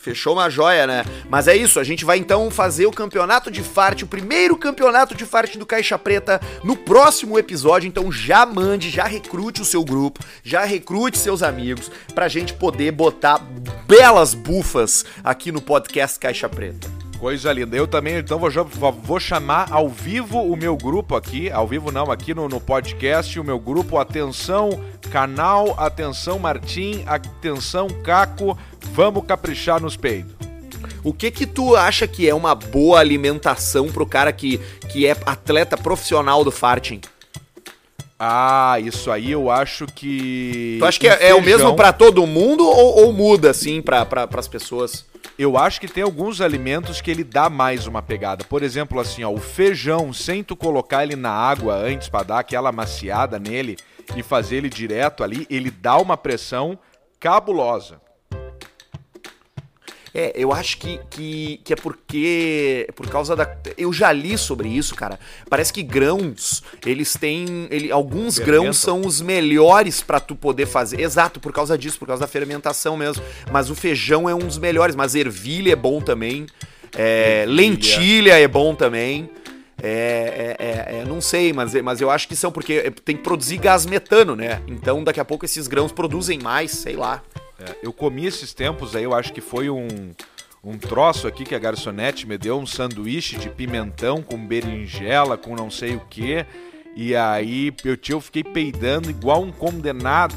[0.00, 1.04] Fechou uma joia, né?
[1.28, 5.14] Mas é isso, a gente vai então fazer o campeonato de farte, o primeiro campeonato
[5.14, 7.86] de farte do Caixa Preta no próximo episódio.
[7.86, 12.92] Então já mande, já recrute o seu grupo, já recrute seus amigos pra gente poder
[12.92, 13.38] botar
[13.86, 16.99] belas bufas aqui no podcast Caixa Preta.
[17.20, 17.76] Coisa linda.
[17.76, 22.10] Eu também, então, vou, vou chamar ao vivo o meu grupo aqui, ao vivo não,
[22.10, 28.56] aqui no, no podcast, o meu grupo Atenção Canal, Atenção Martim, Atenção Caco,
[28.94, 30.32] vamos caprichar nos peidos.
[31.04, 34.56] O que que tu acha que é uma boa alimentação pro cara que,
[34.88, 37.02] que é atleta profissional do farting?
[38.18, 40.76] Ah, isso aí eu acho que.
[40.78, 44.06] Tu acha que é, é o mesmo para todo mundo ou, ou muda assim para
[44.06, 45.09] pra, as pessoas?
[45.42, 48.44] Eu acho que tem alguns alimentos que ele dá mais uma pegada.
[48.44, 52.40] Por exemplo, assim, ó, o feijão, sem tu colocar ele na água antes para dar
[52.40, 53.78] aquela maciada nele
[54.14, 56.78] e fazer ele direto ali, ele dá uma pressão
[57.18, 58.02] cabulosa.
[60.14, 62.88] É, eu acho que, que, que é porque.
[62.96, 63.48] Por causa da.
[63.78, 65.18] Eu já li sobre isso, cara.
[65.48, 67.68] Parece que grãos, eles têm.
[67.70, 71.00] Ele, alguns grãos são os melhores para tu poder fazer.
[71.00, 73.22] Exato, por causa disso, por causa da fermentação mesmo.
[73.52, 74.96] Mas o feijão é um dos melhores.
[74.96, 76.46] Mas ervilha é bom também.
[76.96, 79.30] É, lentilha é bom também.
[79.82, 83.22] É, é, é, é, não sei, mas, mas eu acho que são porque tem que
[83.22, 84.60] produzir gás metano, né?
[84.66, 87.22] Então daqui a pouco esses grãos produzem mais, sei lá.
[87.60, 89.86] É, eu comi esses tempos aí, eu acho que foi um,
[90.64, 95.54] um troço aqui que a garçonete me deu, um sanduíche de pimentão com berinjela, com
[95.54, 96.44] não sei o que.
[96.96, 100.34] E aí eu, eu fiquei peidando igual um condenado.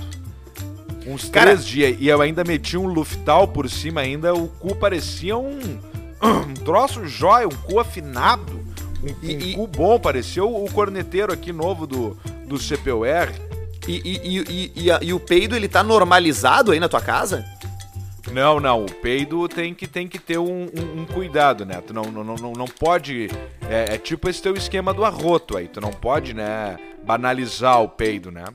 [1.08, 1.98] Uns Cara, três dias.
[2.00, 5.60] E eu ainda meti um luftal por cima ainda, o cu parecia um,
[6.22, 8.64] um troço jóia, um cu afinado.
[9.02, 13.53] Um, e, um cu bom, parecia o, o corneteiro aqui novo do, do CPUR.
[13.88, 17.46] E, e, e, e, e, o peido, ele tá normalizado aí na tua casa?
[18.32, 18.86] Não, não.
[18.86, 21.82] O peido tem que, tem que ter um, um, um cuidado, né?
[21.86, 23.30] Tu não, não, não, não pode.
[23.70, 25.68] É, é, tipo esse teu esquema do arroto aí.
[25.68, 28.46] Tu não pode, né, banalizar o peido, né?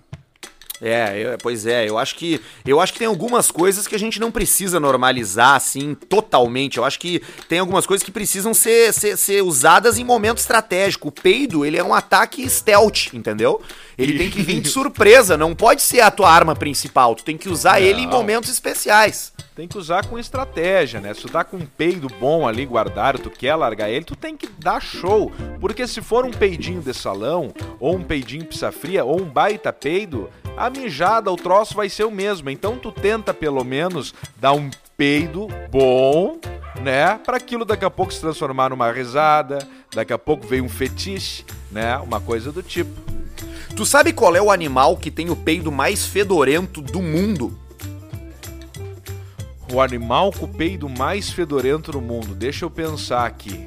[0.80, 3.98] É, eu, pois é, eu acho que eu acho que tem algumas coisas que a
[3.98, 6.78] gente não precisa normalizar assim totalmente.
[6.78, 11.08] Eu acho que tem algumas coisas que precisam ser, ser, ser usadas em momento estratégico.
[11.08, 13.60] O peido, ele é um ataque stealth, entendeu?
[13.98, 17.14] Ele tem que vir de surpresa, não pode ser a tua arma principal.
[17.14, 17.86] Tu tem que usar não.
[17.86, 19.32] ele em momentos especiais.
[19.56, 21.12] Tem que usar com estratégia, né?
[21.12, 24.36] Se tu tá com um peido bom ali guardado, tu quer largar ele, tu tem
[24.36, 25.32] que dar show.
[25.60, 29.72] Porque se for um peidinho de salão, ou um peidinho pizza fria, ou um baita
[29.72, 32.48] peido, a mijada, o troço vai ser o mesmo.
[32.50, 36.38] Então tu tenta pelo menos dar um peido bom,
[36.80, 37.18] né?
[37.18, 39.58] Para aquilo daqui a pouco se transformar numa risada,
[39.92, 41.96] daqui a pouco vem um fetiche, né?
[41.98, 42.90] Uma coisa do tipo.
[43.78, 47.56] Tu sabe qual é o animal que tem o peido mais fedorento do mundo?
[49.72, 52.34] O animal com o peido mais fedorento do mundo.
[52.34, 53.66] Deixa eu pensar aqui.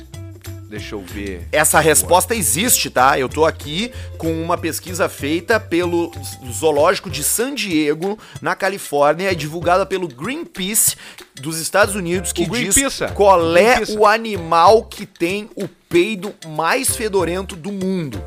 [0.67, 1.47] Deixa eu ver.
[1.49, 3.17] Essa resposta existe, tá?
[3.17, 6.11] Eu tô aqui com uma pesquisa feita pelo
[6.51, 10.97] Zoológico de San Diego, na Califórnia, divulgada pelo Greenpeace
[11.35, 12.75] dos Estados Unidos, que diz
[13.15, 18.21] qual é o animal que tem o peido mais fedorento do mundo.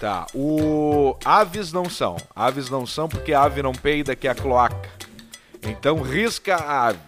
[0.00, 2.16] Tá, o aves não são.
[2.34, 4.88] Aves não são porque a ave não peida que é a cloaca.
[5.62, 6.98] Então risca a ave.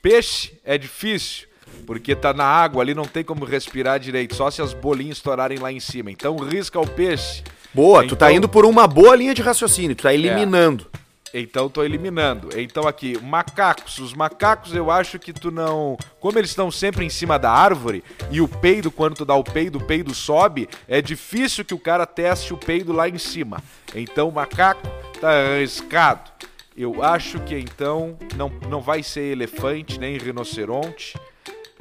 [0.00, 1.46] Peixe é difícil
[1.86, 5.58] porque tá na água ali, não tem como respirar direito, só se as bolinhas estourarem
[5.58, 6.10] lá em cima.
[6.10, 7.42] Então risca o peixe.
[7.74, 10.86] Boa, então, tu tá então indo por uma boa linha de raciocínio, tu tá eliminando.
[10.94, 11.03] É.
[11.36, 12.48] Então tô eliminando.
[12.56, 13.98] Então aqui, macacos.
[13.98, 15.98] Os macacos eu acho que tu não.
[16.20, 19.42] Como eles estão sempre em cima da árvore e o peido, quando tu dá o
[19.42, 23.60] peido, o peido sobe, é difícil que o cara teste o peido lá em cima.
[23.92, 24.86] Então o macaco
[25.20, 26.30] tá arriscado.
[26.76, 31.18] Eu acho que então não, não vai ser elefante nem rinoceronte.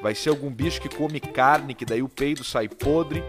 [0.02, 3.24] Vai ser algum bicho que come carne, que daí o peido sai podre.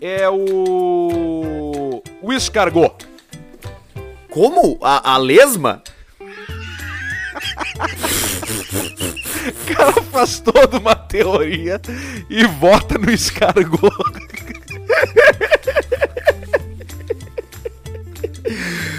[0.00, 2.02] É o.
[2.20, 3.09] O escargot.
[4.30, 4.78] Como?
[4.80, 5.82] A, a lesma?
[9.48, 11.80] o cara faz toda uma teoria
[12.28, 13.90] e vota no escargot.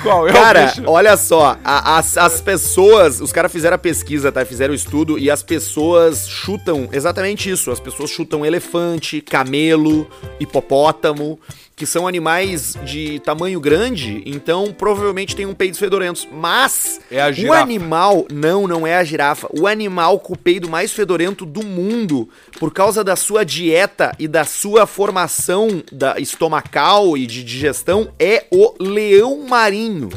[0.02, 4.44] Qual é cara, olha só, a, as, as pessoas, os caras fizeram a pesquisa, tá?
[4.44, 7.70] Fizeram o estudo e as pessoas chutam exatamente isso.
[7.70, 10.08] As pessoas chutam elefante, camelo,
[10.40, 11.40] hipopótamo
[11.82, 16.28] que são animais de tamanho grande, então provavelmente tem um peido fedorento.
[16.32, 19.50] Mas é a o animal, não, não é a girafa.
[19.52, 24.28] O animal com o peido mais fedorento do mundo, por causa da sua dieta e
[24.28, 30.10] da sua formação da estomacal e de digestão, é o leão marinho.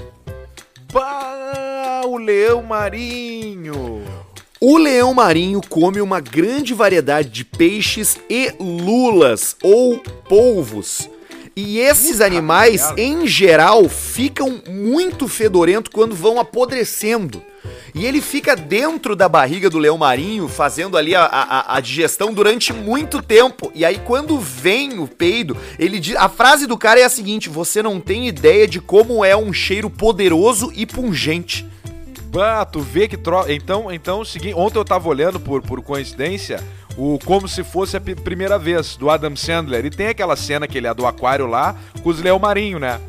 [0.93, 4.05] Bah, o leão marinho.
[4.61, 9.99] O leão marinho come uma grande variedade de peixes e lulas ou
[10.29, 11.09] polvos
[11.57, 17.43] e esses animais, em geral, ficam muito fedorentos quando vão apodrecendo.
[17.95, 22.35] E ele fica dentro da barriga do leão marinho, fazendo ali a, a, a, digestão
[22.35, 23.71] durante muito tempo.
[23.73, 26.17] E aí, quando vem o peido, ele diz.
[26.17, 29.53] A frase do cara é a seguinte: você não tem ideia de como é um
[29.53, 31.65] cheiro poderoso e pungente.
[32.35, 33.45] Bah, tu vê que tro...
[33.49, 36.61] Então, então, seguinte, ontem eu tava olhando por, por coincidência
[36.97, 39.85] o Como Se Fosse a P- Primeira Vez, do Adam Sandler.
[39.85, 43.01] E tem aquela cena que ele é do aquário lá, com os leão marinho, né?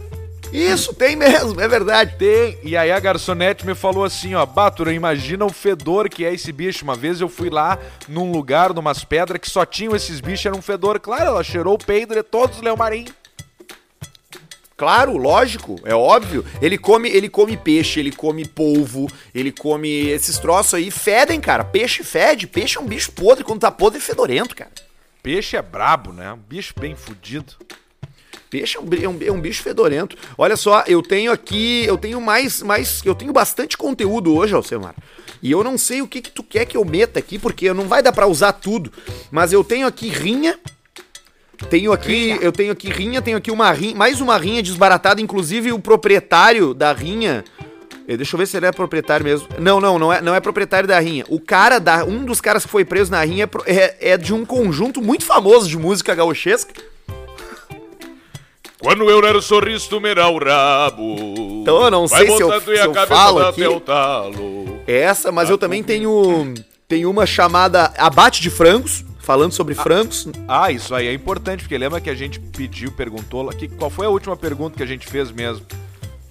[0.54, 2.16] Isso, tem mesmo, é verdade.
[2.18, 2.58] Tem.
[2.64, 6.52] E aí a garçonete me falou assim, ó, Batura, imagina o fedor que é esse
[6.52, 6.84] bicho.
[6.86, 10.56] Uma vez eu fui lá num lugar, numas pedras, que só tinham esses bichos, era
[10.56, 11.00] um fedor.
[11.00, 13.12] Claro, ela cheirou o peido de todos os leão marinho.
[14.78, 16.44] Claro, lógico, é óbvio.
[16.62, 21.64] Ele come, ele come peixe, ele come polvo, ele come esses troços aí, fedem, cara.
[21.64, 24.72] Peixe fede, peixe é um bicho podre, quando tá podre é fedorento, cara.
[25.24, 26.34] Peixe é brabo, né?
[26.34, 27.54] Um bicho bem fudido.
[28.50, 30.18] Peixe é um, é um- é um bicho fedorento.
[30.38, 34.94] Olha só, eu tenho aqui, eu tenho mais, mais, eu tenho bastante conteúdo hoje, Alcemar.
[35.42, 37.88] E eu não sei o que que tu quer que eu meta aqui, porque não
[37.88, 38.92] vai dar pra usar tudo.
[39.32, 40.60] Mas eu tenho aqui rinha,
[41.70, 45.72] tenho aqui, eu tenho aqui rinha, tenho aqui uma rinha, mais uma rinha desbaratada, inclusive
[45.72, 47.44] o proprietário da rinha.
[48.08, 49.48] eh, Deixa eu ver se ele é proprietário mesmo.
[49.60, 51.24] Não, não, não é, não é proprietário da rinha.
[51.30, 54.34] O cara da, um dos caras que foi preso na rinha é é, é de
[54.34, 56.74] um conjunto muito famoso de música gauchesca.
[58.80, 61.16] Quando eu der o sorriso, tu me dá o rabo.
[61.62, 63.66] Então eu não sei se eu- botando e se eu falo aqui.
[63.66, 64.80] o talo.
[64.86, 66.54] Essa, mas eu também tenho
[66.88, 70.28] tenho uma chamada Abate de Frangos, falando sobre frangos.
[70.48, 73.48] Ah, isso aí é importante, porque lembra que a gente pediu, perguntou.
[73.50, 75.66] Que, qual foi a última pergunta que a gente fez mesmo?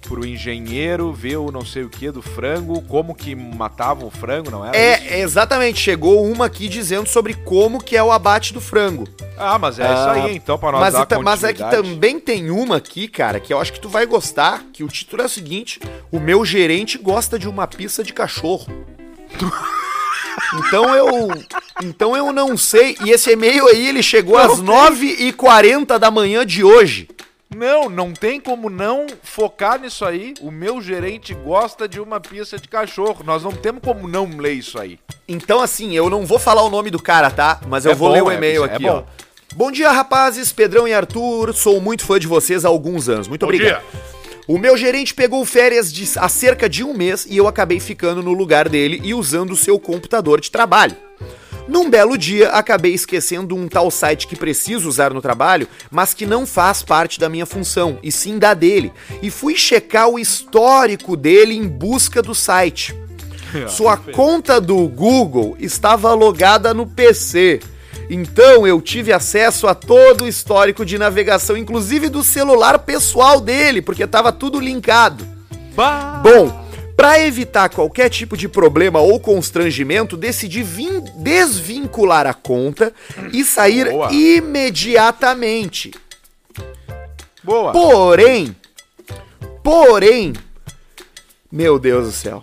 [0.07, 4.51] Pro engenheiro ver o não sei o que do frango, como que matavam o frango,
[4.51, 4.77] não era?
[4.77, 5.03] isso?
[5.13, 9.07] É, exatamente, chegou uma aqui dizendo sobre como que é o abate do frango.
[9.35, 11.63] Ah, mas é isso Ah, aí, então, pra nós Mas, dar ta- mas é que
[11.71, 15.23] também tem uma aqui, cara, que eu acho que tu vai gostar, que o título
[15.23, 15.79] é o seguinte:
[16.11, 18.67] O meu gerente gosta de uma pizza de cachorro.
[20.55, 21.29] Então eu.
[21.83, 22.95] Então eu não sei.
[23.05, 27.07] E esse e-mail aí, ele chegou às 9h40 da manhã de hoje.
[27.55, 30.33] Não, não tem como não focar nisso aí.
[30.41, 33.23] O meu gerente gosta de uma pizza de cachorro.
[33.23, 34.99] Nós não temos como não ler isso aí.
[35.27, 37.61] Então, assim, eu não vou falar o nome do cara, tá?
[37.67, 39.05] Mas eu É vou bom, ler o é, e-mail é aqui, bom.
[39.07, 39.25] ó.
[39.55, 41.53] Bom dia, rapazes, Pedrão e Arthur.
[41.53, 43.27] Sou muito fã de vocês há alguns anos.
[43.27, 43.83] Muito obrigado.
[44.47, 48.21] O meu gerente pegou férias de, há cerca de um mês e eu acabei ficando
[48.21, 50.95] no lugar dele e usando o seu computador de trabalho.
[51.67, 56.23] Num belo dia, acabei esquecendo um tal site que preciso usar no trabalho, mas que
[56.23, 58.93] não faz parte da minha função, e sim da dele.
[59.19, 62.95] E fui checar o histórico dele em busca do site.
[63.67, 67.61] Sua conta do Google estava logada no PC.
[68.09, 73.81] Então eu tive acesso a todo o histórico de navegação, inclusive do celular pessoal dele,
[73.81, 75.25] porque estava tudo linkado.
[75.75, 76.21] Bah!
[76.23, 76.65] Bom,
[76.95, 82.93] para evitar qualquer tipo de problema ou constrangimento, decidi vin- desvincular a conta
[83.33, 84.09] e sair Boa.
[84.13, 85.91] imediatamente.
[87.43, 87.71] Boa!
[87.71, 88.55] Porém,
[89.63, 90.33] porém,
[91.51, 92.41] meu Deus do céu.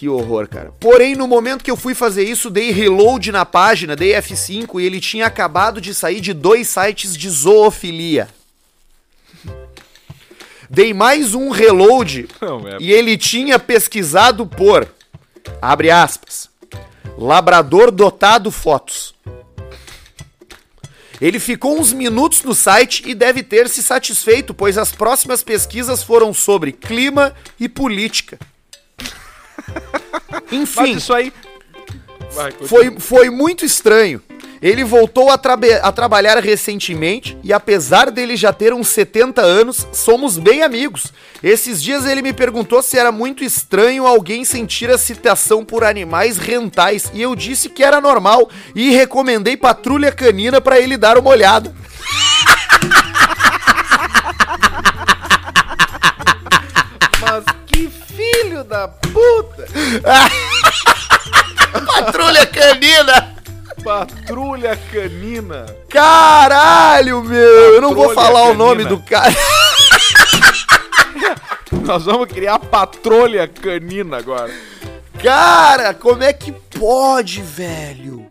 [0.00, 0.72] Que horror, cara.
[0.80, 4.86] Porém, no momento que eu fui fazer isso, dei reload na página, dei F5 e
[4.86, 8.26] ele tinha acabado de sair de dois sites de zoofilia.
[10.70, 14.88] Dei mais um reload Não, é- e ele tinha pesquisado por,
[15.60, 16.48] abre aspas,
[17.18, 19.14] labrador dotado fotos.
[21.20, 26.02] Ele ficou uns minutos no site e deve ter se satisfeito, pois as próximas pesquisas
[26.02, 28.38] foram sobre clima e política.
[29.72, 31.32] Mas Enfim, isso aí.
[32.32, 34.22] Vai, foi, foi muito estranho.
[34.62, 39.86] Ele voltou a, trabe- a trabalhar recentemente e apesar dele já ter uns 70 anos,
[39.90, 41.14] somos bem amigos.
[41.42, 46.36] Esses dias ele me perguntou se era muito estranho alguém sentir a citação por animais
[46.36, 51.30] rentais e eu disse que era normal e recomendei patrulha canina pra ele dar uma
[51.30, 51.74] olhada.
[57.20, 57.88] Mas que
[58.40, 59.66] filho da puta!
[61.86, 63.34] Patrulha canina!
[63.82, 65.66] Patrulha canina!
[65.88, 67.74] Caralho, meu!
[67.74, 68.96] Eu não vou Patrulha falar o nome canina.
[68.96, 69.34] do cara.
[71.84, 74.52] Nós vamos criar patrulha canina agora.
[75.22, 78.26] Cara, como é que pode, velho?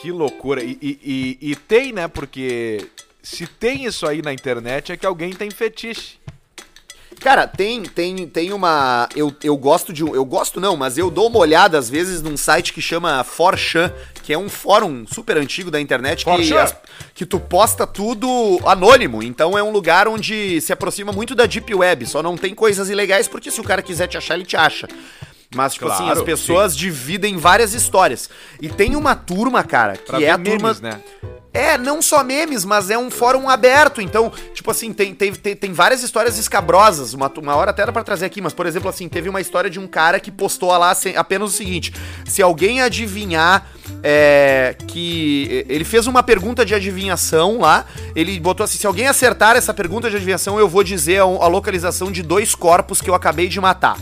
[0.00, 0.62] Que loucura.
[0.62, 2.08] E, e, e- e tem, né?
[2.08, 2.86] Porque
[3.22, 6.18] se tem isso aí na internet é que alguém tem fetiche.
[7.22, 9.08] Cara, tem, tem, tem uma.
[9.14, 10.14] Eu, eu gosto de um.
[10.14, 13.92] Eu gosto não, mas eu dou uma olhada às vezes num site que chama 4chan,
[14.22, 16.56] que é um fórum super antigo da internet que, 4chan?
[16.58, 16.76] as-
[17.14, 19.22] que tu posta tudo anônimo.
[19.22, 22.06] Então é um lugar onde se aproxima muito da Deep Web.
[22.06, 24.88] Só não tem coisas ilegais, porque se o cara quiser te achar, ele te acha.
[25.54, 28.30] Mas, tipo assim, Claro, as pessoas dividem várias histórias.
[28.60, 30.68] E tem uma turma, cara, que Pra é a turma.
[30.68, 30.98] memes, né?
[31.54, 34.00] É, não só memes, mas é um fórum aberto.
[34.00, 37.12] Então, tipo assim, tem, tem, tem, tem várias histórias escabrosas.
[37.12, 39.68] Uma, uma hora até era pra trazer aqui, mas, por exemplo, assim, teve uma história
[39.68, 41.92] de um cara que postou lá apenas o seguinte:
[42.24, 43.66] se alguém adivinhar
[44.02, 45.66] é, que.
[45.68, 47.84] Ele fez uma pergunta de adivinhação lá.
[48.16, 51.48] Ele botou assim: se alguém acertar essa pergunta de adivinhação, eu vou dizer a, a
[51.48, 53.98] localização de dois corpos que eu acabei de matar.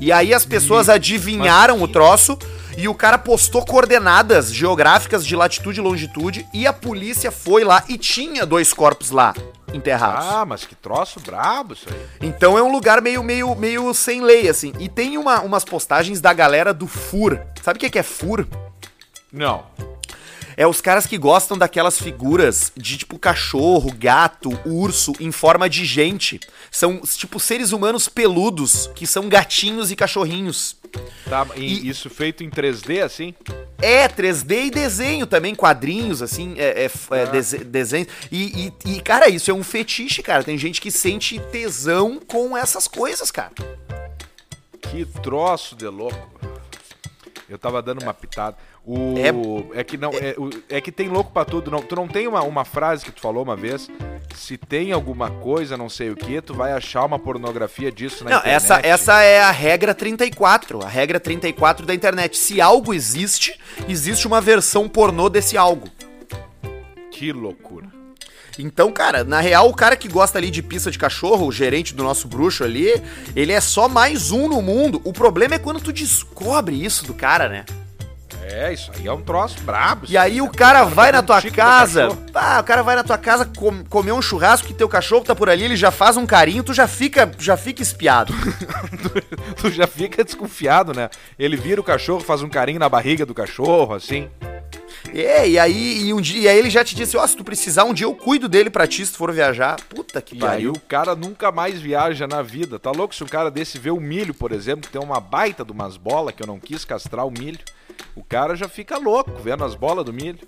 [0.00, 2.36] E aí as pessoas adivinharam o troço
[2.76, 7.84] e o cara postou coordenadas geográficas de latitude e longitude e a polícia foi lá
[7.88, 9.34] e tinha dois corpos lá
[9.72, 10.26] enterrados.
[10.26, 12.28] Ah, mas que troço brabo isso aí.
[12.28, 14.72] Então é um lugar meio meio meio sem lei assim.
[14.78, 17.40] E tem uma, umas postagens da galera do FUR.
[17.62, 18.46] Sabe o que que é FUR?
[19.32, 19.64] Não.
[20.56, 25.84] É os caras que gostam daquelas figuras de tipo cachorro, gato, urso em forma de
[25.84, 26.38] gente.
[26.74, 30.74] São tipo seres humanos peludos que são gatinhos e cachorrinhos.
[31.28, 33.34] Tá, e E- isso feito em 3D, assim?
[33.78, 37.24] É, 3D e desenho também, quadrinhos, assim, é, é, é, Ah.
[37.26, 38.06] dese- desenho.
[38.30, 40.42] E, e, e, cara, isso é um fetiche, cara.
[40.42, 43.52] Tem gente que sente tesão com essas coisas, cara.
[44.80, 46.30] Que troço de louco.
[47.52, 48.56] Eu tava dando uma pitada.
[48.82, 49.14] O...
[49.74, 50.10] É, que não.
[50.14, 50.34] É,
[50.70, 51.70] é que tem louco pra tudo.
[51.70, 53.90] Não, tu não tem uma, uma frase que tu falou uma vez?
[54.34, 58.30] Se tem alguma coisa, não sei o que, tu vai achar uma pornografia disso na
[58.30, 58.56] Não, internet.
[58.56, 62.38] essa, essa é a regra 34, a regra 34 da internet.
[62.38, 65.88] Se algo existe, existe uma versão pornô desse algo.
[67.10, 68.01] Que loucura.
[68.58, 71.94] Então, cara, na real, o cara que gosta ali de pista de cachorro, o gerente
[71.94, 73.02] do nosso bruxo ali,
[73.34, 75.00] ele é só mais um no mundo.
[75.04, 77.64] O problema é quando tu descobre isso do cara, né?
[78.44, 80.04] É, isso aí é um troço brabo.
[80.08, 83.44] E aí o cara vai na tua casa, ah, o cara vai na tua casa
[83.46, 86.62] com- comer um churrasco que teu cachorro tá por ali, ele já faz um carinho,
[86.62, 88.34] tu já fica, já fica espiado.
[89.56, 91.08] tu já fica desconfiado, né?
[91.38, 94.28] Ele vira o cachorro, faz um carinho na barriga do cachorro, assim.
[95.20, 97.44] É, e aí, e um dia, e aí ele já te disse, ó, se tu
[97.44, 99.76] precisar, um dia eu cuido dele pra ti se tu for viajar.
[99.88, 100.72] Puta que E aí pariu.
[100.72, 102.78] o cara nunca mais viaja na vida.
[102.78, 105.64] Tá louco se um cara desse vê o milho, por exemplo, que tem uma baita
[105.64, 107.58] de umas bolas que eu não quis castrar o milho.
[108.16, 110.38] O cara já fica louco vendo as bolas do milho.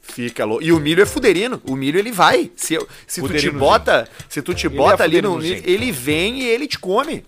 [0.00, 0.62] Fica louco.
[0.62, 1.60] E o milho é fuderino.
[1.68, 2.50] O milho ele vai.
[2.54, 5.62] Se, eu- se tu te bota, se tu te Ele bota é ali no milho,
[5.66, 7.24] ele vem e ele te come.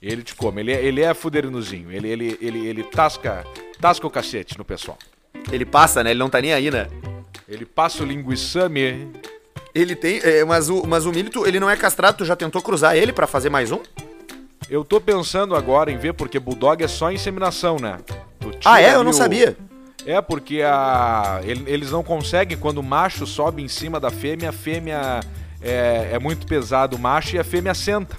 [0.00, 0.60] Ele te come.
[0.62, 1.92] Ele é, ele é fuderinozinho.
[1.92, 3.44] Ele, ele, ele, ele tasca,
[3.80, 4.96] tasca o cacete no pessoal.
[5.52, 6.10] Ele passa, né?
[6.10, 6.86] Ele não tá nem aí, né?
[7.48, 9.08] Ele passa o linguiçame.
[9.74, 12.34] Ele tem, é, mas o, mas o milho, tu- ele não é castrado, tu já
[12.34, 13.80] tentou cruzar ele pra fazer mais um?
[14.70, 17.98] Eu tô pensando agora em ver, porque Bulldog é só inseminação, né?
[18.64, 18.94] Ah, é?
[18.94, 19.56] Eu não o- sabia.
[20.04, 24.48] É, porque a, ele- eles não conseguem, quando o macho sobe em cima da fêmea,
[24.50, 25.20] a fêmea
[25.60, 28.16] é, é muito pesado o macho e a fêmea senta.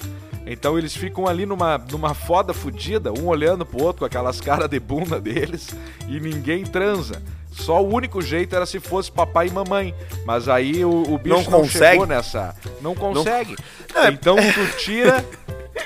[0.49, 4.69] Então eles ficam ali numa, numa foda fudida, um olhando pro outro com aquelas caras
[4.69, 5.69] de bunda deles
[6.07, 7.21] e ninguém transa.
[7.51, 9.93] Só o único jeito era se fosse papai e mamãe.
[10.25, 11.91] Mas aí o, o bicho Não não, consegue.
[11.91, 12.55] chegou nessa.
[12.81, 13.55] Não consegue.
[13.93, 15.25] Não, é- Então tu tira.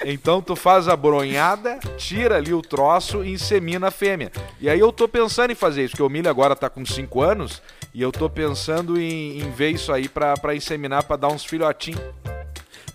[0.05, 4.32] Então tu faz a bronhada, tira ali o troço e insemina a fêmea.
[4.59, 7.22] E aí eu tô pensando em fazer isso, porque o milho agora tá com 5
[7.22, 7.62] anos
[7.93, 11.43] e eu tô pensando em, em ver isso aí pra, pra inseminar, pra dar uns
[11.45, 11.99] filhotinhos.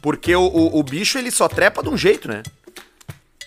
[0.02, 2.42] Porque o, o, o bicho ele só trepa de um jeito, né?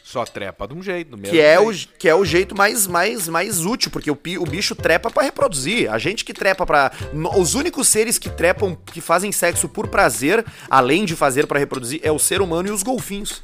[0.04, 1.94] Só trepa de um jeito, do mesmo Que é, o, jeito.
[2.00, 5.88] que é o jeito mais, mais, mais útil, porque o, o bicho trepa pra reproduzir.
[5.92, 6.92] A gente que trepa pra.
[7.14, 11.60] no- Os únicos seres que trepam, que fazem sexo por prazer, além de fazer pra
[11.60, 13.44] reproduzir, é o ser humano e os golfinhos.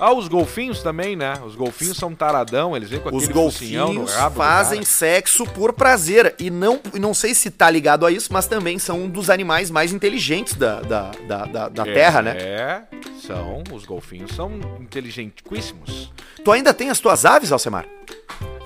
[0.00, 1.34] Ah, os golfinhos também, né?
[1.44, 5.44] Os golfinhos são taradão, eles vêm com Os aquele no golfinhos rabo do fazem sexo
[5.46, 6.34] por prazer.
[6.38, 9.70] E não, não sei se tá ligado a isso, mas também são um dos animais
[9.70, 12.34] mais inteligentes da, da, da, da, da É, Terra, né?
[12.38, 12.82] É,
[13.20, 16.12] são, os golfinhos são inteligentíssimos.
[16.44, 17.86] Tu ainda tem as tuas aves, Alcemar?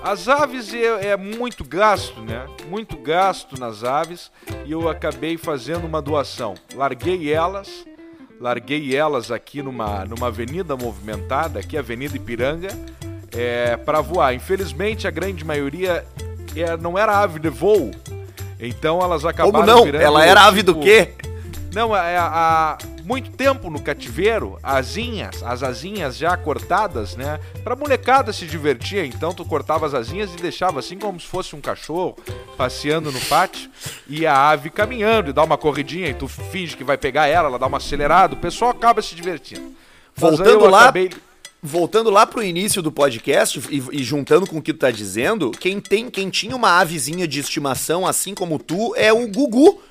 [0.03, 2.45] As aves é, é muito gasto, né?
[2.69, 4.31] Muito gasto nas aves
[4.65, 6.53] e eu acabei fazendo uma doação.
[6.73, 7.85] Larguei elas,
[8.39, 12.69] larguei elas aqui numa, numa avenida movimentada, aqui Avenida Ipiranga,
[13.35, 14.33] é, para voar.
[14.33, 16.05] Infelizmente a grande maioria
[16.55, 17.91] é, não era ave de voo,
[18.59, 19.99] então elas acabaram Como não?
[19.99, 21.13] Ela era ave do tipo, quê?
[21.73, 22.77] não, é há
[23.07, 27.39] muito tempo no cativeiro, asinhas, as asinhas já cortadas, né?
[27.63, 31.55] Pra molecada se divertir, então tu cortava as asinhas e deixava assim como se fosse
[31.55, 32.17] um cachorro
[32.57, 33.69] passeando no pátio
[34.09, 37.47] e a ave caminhando e dá uma corridinha e tu finge que vai pegar ela,
[37.47, 39.71] ela dá uma acelerada, o pessoal acaba se divertindo.
[40.19, 41.09] Mas Voltando lá- acabei-
[41.63, 45.49] Voltando lá pro início do podcast e, e juntando com o que tu tá dizendo,
[45.51, 49.81] quem tem, quem tinha uma avezinha de estimação assim como tu é o Gugu.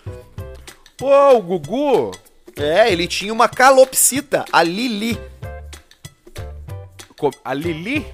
[0.97, 2.13] Pô, o Gugu,
[2.59, 5.19] É, ele tinha uma calopsita, a Lili.
[7.17, 8.07] co- a Lili,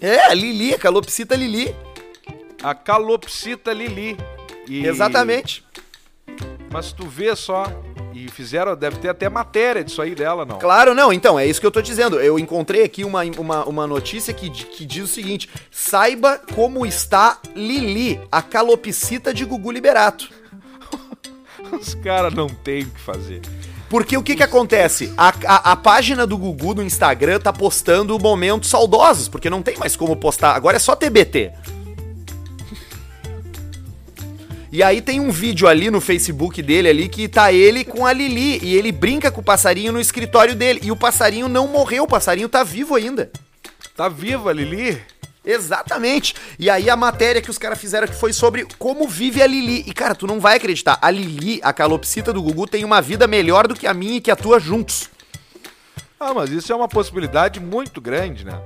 [0.00, 1.74] É, a Lili, a calopsita Lili.
[2.62, 4.16] a calopsita Lili.
[4.68, 5.64] E- Exatamente.
[6.70, 7.64] Mas tu vê só.
[8.12, 10.58] E fizeram, deve ter até matéria disso aí dela, não.
[10.60, 12.20] Claro, não, então, é isso que eu tô dizendo.
[12.20, 16.86] Eu encontrei aqui uma, uma, uma notícia que, di- que diz o seguinte: saiba como
[16.86, 20.30] está Lili, a calopsita de Gugu Liberato.
[21.78, 23.40] Os caras não tem o que fazer.
[23.88, 25.12] Porque o que que acontece?
[25.16, 29.76] A, a, a página do Gugu no Instagram tá postando momentos saudosos, porque não tem
[29.76, 30.54] mais como postar.
[30.54, 31.52] Agora é só TBT.
[34.72, 38.12] E aí tem um vídeo ali no Facebook dele ali que tá ele com a
[38.12, 40.80] Lili e ele brinca com o passarinho no escritório dele.
[40.82, 43.30] E o passarinho não morreu, o passarinho tá vivo ainda.
[43.96, 45.00] Tá viva, Lili?
[45.44, 46.34] Exatamente.
[46.58, 49.84] E aí a matéria que os caras fizeram que foi sobre como vive a Lili.
[49.86, 53.26] E cara, tu não vai acreditar, a Lili, a calopsita do Gugu, tem uma vida
[53.26, 55.10] melhor do que a minha e que a tua juntos.
[56.18, 58.58] Ah, mas isso é uma possibilidade muito grande, né?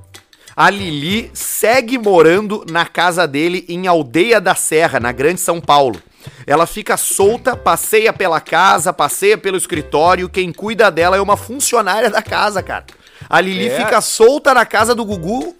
[0.55, 6.01] A Lili segue morando na casa dele em Aldeia da Serra, na Grande São Paulo.
[6.47, 10.29] Ela fica solta, passeia pela casa, passeia pelo escritório.
[10.29, 12.87] Quem cuida dela é uma funcionária da casa, cara.
[13.29, 13.77] A Lili É.
[13.85, 15.57] fica solta na casa do Gugu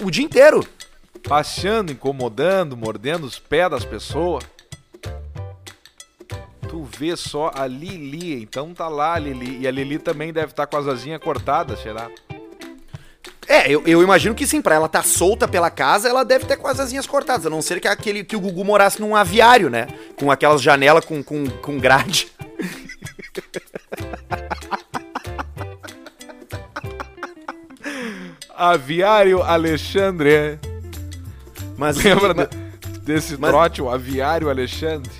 [0.00, 0.66] o dia inteiro.
[1.28, 4.44] Passeando, incomodando, mordendo os pés das pessoas.
[6.68, 9.60] Tu vê só a Lili, então tá lá a Lili.
[9.60, 12.10] E a Lili também deve estar com as asinhas cortadas, será?
[13.46, 16.56] É, eu, eu imagino que sim, pra ela tá solta pela casa, ela deve ter
[16.56, 19.68] com as asinhas cortadas, a não ser que aquele que o Gugu morasse num aviário,
[19.68, 19.88] né?
[20.16, 22.32] Com aquelas janelas com, com, com grade.
[28.56, 30.58] Aviário Alexandre.
[31.76, 35.10] Mas Lembra mas- de- desse mas- trote, o Aviário Alexandre?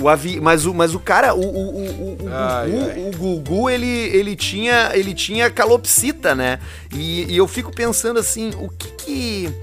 [0.00, 0.40] O avi...
[0.40, 3.08] mas, o, mas o cara, o, o, o, o, o Ai, Gugu, ai.
[3.08, 6.58] o Gugu, ele, ele, tinha, ele tinha calopsita, né?
[6.92, 9.54] E, e eu fico pensando assim, o que que...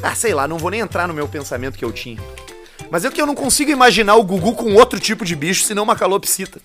[0.00, 2.18] Ah, sei lá, não vou nem entrar no meu pensamento que eu tinha.
[2.92, 5.82] Mas é que eu não consigo imaginar o Gugu com outro tipo de bicho, senão
[5.82, 6.60] uma calopsita.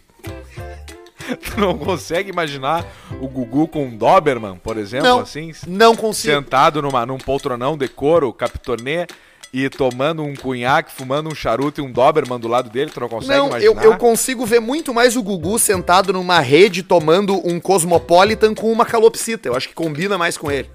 [1.54, 2.86] Tu não consegue imaginar
[3.22, 5.52] o Gugu com um Doberman, por exemplo, Não, assim?
[5.68, 6.34] não consigo.
[6.34, 9.06] Sentado numa, num poltronão de couro, capitonê,
[9.54, 13.08] e tomando um cunhaque, fumando um charuto e um Doberman do lado dele, tu não
[13.10, 13.84] consegue Não, eu, imaginar?
[13.86, 18.86] eu consigo ver muito mais o Gugu sentado numa rede tomando um Cosmopolitan com uma
[18.86, 19.48] calopsita.
[19.48, 20.70] Eu acho que combina mais com ele.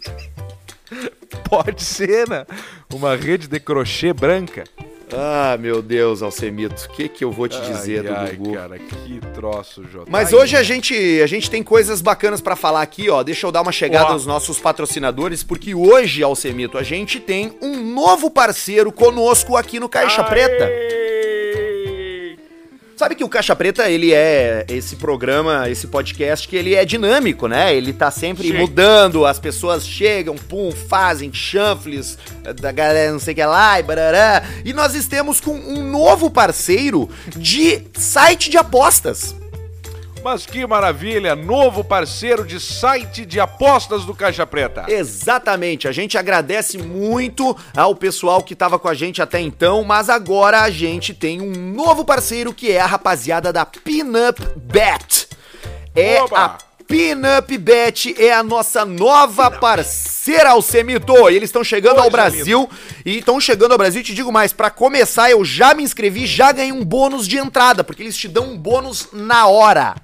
[1.48, 2.46] Pode ser, né?
[2.92, 4.64] Uma rede de crochê branca.
[5.16, 8.54] Ah, meu Deus, Alcemito, o que que eu vou te dizer ai, do ai, Gugu?
[8.54, 10.10] cara, que troço, Jota.
[10.10, 13.22] Mas Ai, hoje a gente, a gente tem coisas bacanas pra falar aqui, ó.
[13.22, 14.12] Deixa eu dar uma chegada Ó.
[14.12, 19.88] nos nossos patrocinadores, porque hoje, Alcemito, a gente tem um novo parceiro conosco aqui no
[19.88, 20.68] Caixa Preta.
[23.00, 27.48] Sabe que o Caixa Preta, ele é esse programa, esse podcast que ele é dinâmico,
[27.48, 27.74] né?
[27.74, 32.18] Ele tá sempre mudando, as pessoas chegam, pum, fazem chanfles
[32.60, 34.42] da galera não sei o que lá e barará.
[34.66, 39.34] E nós estamos com um novo parceiro de site de apostas.
[40.22, 44.84] Mas que maravilha, novo parceiro de site de apostas do Caixa Preta.
[44.86, 50.10] Exatamente, a gente agradece muito ao pessoal que estava com a gente até então, mas
[50.10, 55.26] agora a gente tem um novo parceiro que é a rapaziada da Pinup Bet.
[55.94, 56.38] É Oba!
[56.38, 61.30] a Pinup Bet é a nossa nova parceira Alcemito.
[61.30, 62.68] E eles estão chegando ao Brasil
[63.06, 64.02] e estão chegando ao Brasil.
[64.02, 67.82] Te digo mais, para começar eu já me inscrevi, já ganhei um bônus de entrada,
[67.82, 69.94] porque eles te dão um bônus na hora.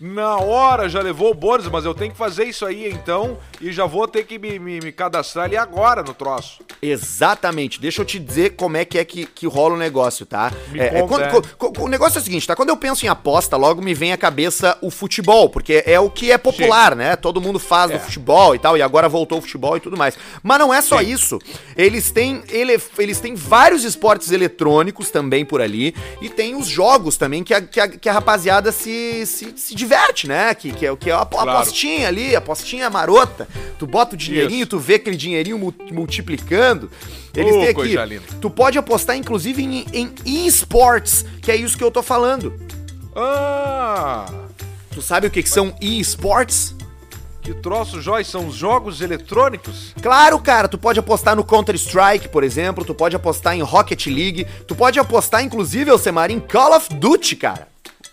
[0.00, 3.72] Na hora já levou o bônus, mas eu tenho que fazer isso aí então e
[3.72, 6.60] já vou ter que me, me- me cadastrar ali agora no troço.
[6.80, 7.80] Exatamente.
[7.80, 10.52] Deixa eu te dizer como é que é que, que rola o negócio, tá?
[10.72, 11.50] É, é, conta, quando- é.
[11.56, 12.54] co- co- o negócio é o seguinte, tá?
[12.54, 16.08] Quando eu penso em aposta, logo me vem à cabeça o futebol, porque é o
[16.08, 17.16] que é popular, né?
[17.16, 17.94] Todo mundo faz É.
[17.98, 20.16] do futebol e tal, e agora voltou o futebol e tudo mais.
[20.44, 21.40] Mas não é só isso.
[21.76, 25.92] Eles têm, ele, eles têm vários esportes eletrônicos também por ali,
[26.22, 29.74] e tem os jogos também que a, que a, que a rapaziada se, se, se
[29.74, 29.87] diverte,
[30.26, 30.54] né?
[30.54, 31.50] Que, que é o que é a apo- Claro.
[31.50, 33.48] apostinha ali, a apostinha marota.
[33.78, 34.70] Tu bota o dinheirinho, Isso.
[34.70, 36.90] tu vê aquele dinheirinho mu- multiplicando.
[37.34, 38.20] Eles Ô, têm aqui.
[38.40, 42.52] Tu pode apostar, inclusive, em, em esports, que é isso que eu tô falando.
[43.14, 44.26] Ah!
[44.92, 46.74] Tu sabe o que, que são esports?
[47.42, 49.94] Que troço, Joyce, são os jogos eletrônicos?
[50.02, 54.46] Claro, cara, tu pode apostar no Counter-Strike, por exemplo, tu pode apostar em Rocket League,
[54.66, 57.68] tu pode apostar, inclusive, Alcemar, em Call of Duty, cara.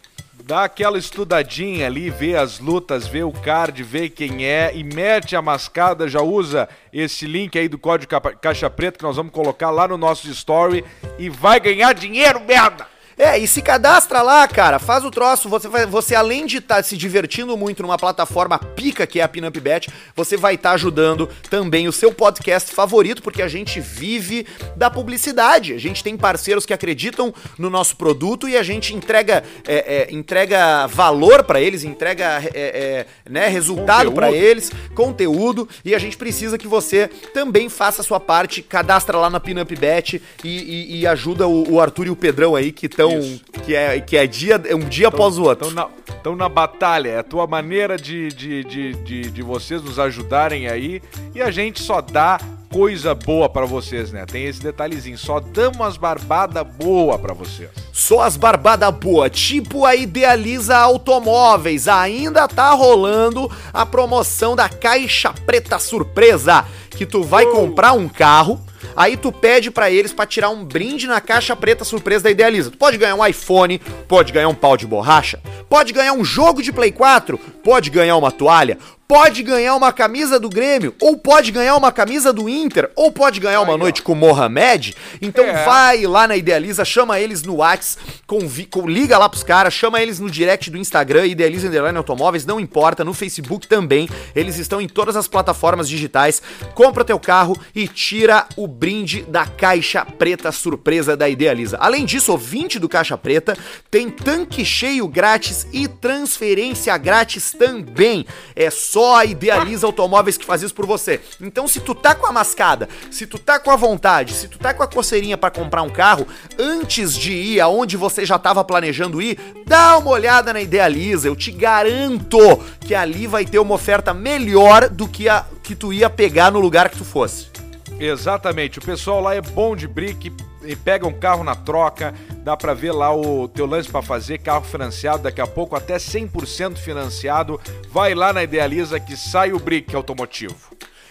[0.45, 5.37] Dá aquela estudadinha ali, vê as lutas, vê o card, vê quem é e mete
[5.37, 8.11] a mascada, já usa esse link aí do código
[8.41, 10.83] Caixa Preta que nós vamos colocar lá no nosso story
[11.19, 12.87] e vai ganhar dinheiro, merda!
[13.19, 16.85] É, e se cadastra lá, cara, faz o troço, você, vai, você além de estar
[16.85, 21.29] se divertindo muito numa plataforma pica que é a Pinup Bet, você vai estar ajudando
[21.51, 24.47] também o seu podcast favorito, porque a gente vive
[24.77, 29.43] da publicidade, a gente tem parceiros que acreditam no nosso produto e a gente entrega,
[29.67, 34.47] é, é, entrega valor pra eles, entrega é, é, né, resultado pra Conteúdo.
[34.47, 39.29] eles, conteúdo, e a gente precisa que você também faça a sua parte, cadastra lá
[39.29, 42.87] na Pinup Bet e, e- e ajuda o, o Arthur e o Pedrão aí que
[42.87, 43.43] estão Isso.
[43.65, 45.69] que é que é dia é um dia após o outro.
[45.69, 45.91] Estão na,
[46.23, 50.69] tão na batalha, é a tua maneira de, de, de, de, de vocês nos ajudarem
[50.69, 51.01] aí
[51.35, 52.39] e a gente só dá
[52.71, 54.25] coisa boa pra vocês, né?
[54.27, 57.71] Tem esse detalhezinho, só damos umas barbadas boa pra vocês.
[57.93, 61.89] Só as barbadas boas, tipo a Idealiza Automóveis.
[61.89, 68.61] Ainda tá rolando a promoção da Caixa Preta Surpresa, que tu vai comprar um carro,
[68.97, 72.71] aí tu pede pra eles pra tirar um brinde na Caixa Preta Surpresa da Idealiza.
[72.71, 76.63] Tu pode ganhar um iPhone, pode ganhar um pau de borracha, pode ganhar um jogo
[76.63, 78.79] de Play 4, pode ganhar uma toalha,
[79.09, 83.41] pode ganhar uma camisa do Grêmio, ou pode ganhar uma camisa do Inter, ou pode
[83.41, 83.79] ganhar uma Aí, ó.
[83.79, 84.95] noite com o Mohamed.
[85.23, 85.65] Então É.
[85.65, 87.97] vai lá na Idealiza, chama eles no Whats,
[88.27, 92.45] convi- com- liga lá pros caras, chama eles no direct do Instagram, Idealiza Underline Automóveis,
[92.45, 96.43] não importa, no Facebook também, eles estão em todas as plataformas digitais.
[96.75, 101.79] Compra teu carro e tira o brinde da Caixa Preta surpresa da Idealiza.
[101.81, 103.57] Além disso, ouvinte do Caixa Preta
[103.91, 108.27] tem tanque cheio grátis e transferência grátis também.
[108.55, 111.21] É só a Idealiza Automóveis que faz isso por você.
[111.41, 114.59] Então, se tu tá com a mascada, se tu tá com a vontade, se tu
[114.59, 116.27] tá com a coceirinha pra comprar um carro,
[116.59, 121.29] antes de ir aonde você já tava planejando ir, dá uma olhada na Idealiza.
[121.29, 122.39] Eu te garanto
[122.81, 126.61] que ali vai ter uma oferta melhor do que a que tu ia pegar no
[126.61, 127.58] lugar que tu fosse.
[127.99, 130.33] Exatamente, o pessoal lá é bom de brick,
[130.63, 134.39] e pega um carro na troca, dá pra ver lá o teu lance pra fazer,
[134.39, 137.61] carro financiado, daqui a pouco até 100% financiado.
[137.91, 140.57] Vai lá na Idealiza que sai o brick automotivo.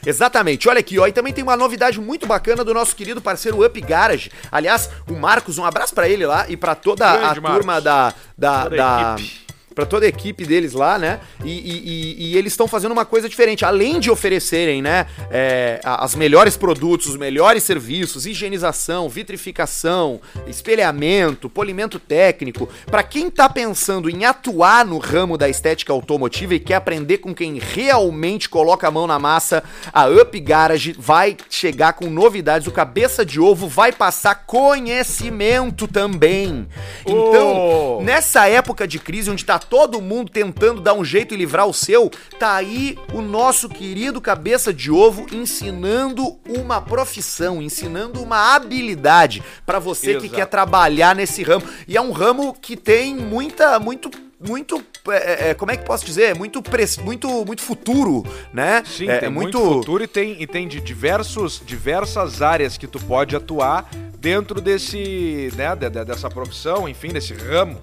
[0.05, 3.65] Exatamente, olha aqui, ó, e também tem uma novidade muito bacana do nosso querido parceiro
[3.65, 4.31] Up Garage.
[4.51, 7.83] Aliás, o Marcos, um abraço pra ele lá e pra toda a Grande turma Marcos.
[7.83, 9.46] da da, Toda a da equipe.
[9.77, 11.19] Pra toda a equipe deles lá, né?
[11.45, 16.15] E, e- e- eles estão fazendo uma coisa diferente, além de oferecerem, né, é, as
[16.15, 22.67] melhores produtos, os melhores serviços, higienização, vitrificação, espelhamento, polimento técnico.
[22.87, 27.31] Pra quem tá pensando em atuar no ramo da estética automotiva e quer aprender com
[27.35, 29.63] quem realmente coloca a mão na massa,
[29.93, 32.67] a Up Garage vai chegar com novidades.
[32.67, 36.67] O cabeça de ovo vai passar conhecimento também.
[37.05, 37.55] Então,
[37.99, 38.01] Oh!
[38.01, 41.73] nessa época de crise onde tá todo mundo tentando dar um jeito e livrar o
[41.73, 42.09] seu,
[42.39, 49.79] tá aí o nosso querido cabeça de ovo ensinando uma profissão, ensinando uma habilidade pra
[49.79, 50.35] você que Exato.
[50.35, 51.65] quer trabalhar nesse ramo.
[51.87, 54.09] E é um ramo que tem muita, muito
[54.39, 56.35] muito, é, é, como é que posso dizer?
[56.35, 56.61] Muito,
[57.03, 58.83] muito, muito futuro, né?
[58.85, 59.57] Sim, é, tem é muito...
[59.59, 63.89] futuro e tem, e tem de diversos, diversas áreas que tu pode atuar
[64.19, 67.81] dentro desse, né, de- de- dessa profissão, enfim, desse ramo.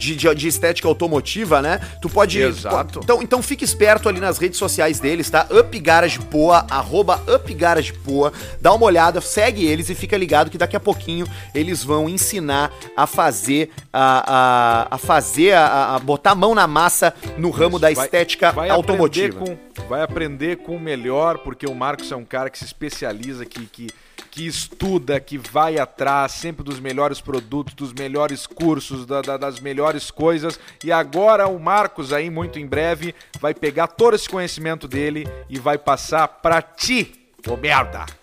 [0.00, 1.78] De, de- de estética automotiva, né?
[2.00, 2.40] Tu pode.
[2.40, 3.00] Exato.
[3.04, 5.46] Então, então fique esperto ali nas redes sociais deles, tá?
[5.50, 8.32] Up Garage Poa, arroba Up Garage Poa.
[8.60, 12.72] Dá uma olhada, segue eles e fica ligado que daqui a pouquinho eles vão ensinar
[12.96, 17.78] a fazer a, a, a fazer a, a botar a mão na massa no ramo
[17.78, 19.36] da Vai- estética vai automotiva.
[19.38, 22.64] Aprender com, vai aprender com o melhor, porque o Marcos é um cara que se
[22.64, 23.88] especializa, que, que,
[24.30, 29.60] que estuda, que vai atrás sempre dos melhores produtos, dos melhores cursos, da, da, das
[29.60, 30.58] melhores coisas.
[30.84, 35.58] E agora o Marcos aí, muito em breve, vai pegar todo esse conhecimento dele e
[35.58, 38.19] vai passar pra ti, ô merda!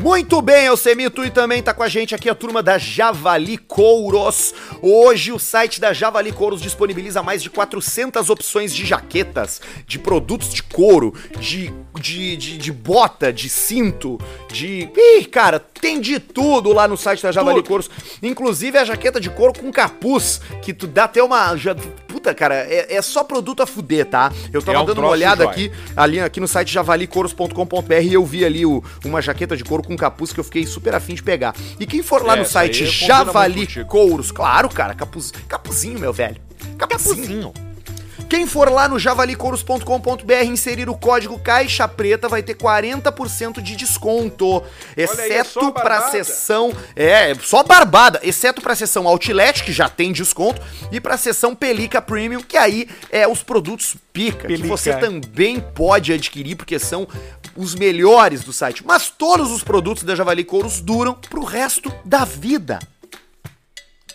[0.00, 4.54] Muito bem, Elcemito, e também tá com a gente aqui a turma da Javali Couros.
[4.82, 10.52] Hoje o site da Javali Couros disponibiliza mais de 400 opções de jaquetas, de produtos
[10.52, 14.18] de couro, de, de, de, de bota, de cinto,
[14.52, 14.90] de...
[14.94, 17.68] Ih, cara, tem de tudo lá no site da Javali tudo.
[17.68, 17.90] Couros.
[18.22, 21.56] Inclusive a jaqueta de couro com capuz, que tu dá até uma...
[21.56, 21.74] Já,
[22.06, 24.32] puta, cara, é, é, só produto a fuder, tá?
[24.52, 28.24] Eu tava é um dando uma olhada aqui, ali, aqui no site javalicouros.com.br e eu
[28.24, 31.22] vi ali o, uma jaqueta de couro com capuz que eu fiquei super afim de
[31.22, 31.54] pegar.
[31.78, 36.40] E quem for lá é, no site Javali Couros, claro, cara, capuz, capuzinho, meu velho.
[36.78, 37.52] Capuzinho.
[37.52, 37.66] capuzinho.
[38.28, 44.62] Quem for lá no javalicouros.com.br inserir o código Caixa Preta vai ter 40% de desconto.
[44.96, 46.72] Exceto aí, é pra sessão.
[46.96, 48.18] É, só barbada.
[48.22, 50.60] Exceto pra sessão Outlet, que já tem desconto,
[50.90, 54.62] e pra sessão Pelica Premium, que aí é os produtos pica, Pelica.
[54.62, 57.06] que você também pode adquirir, porque são
[57.56, 58.84] os melhores do site.
[58.86, 62.78] Mas todos os produtos da Javali Couros duram pro resto da vida.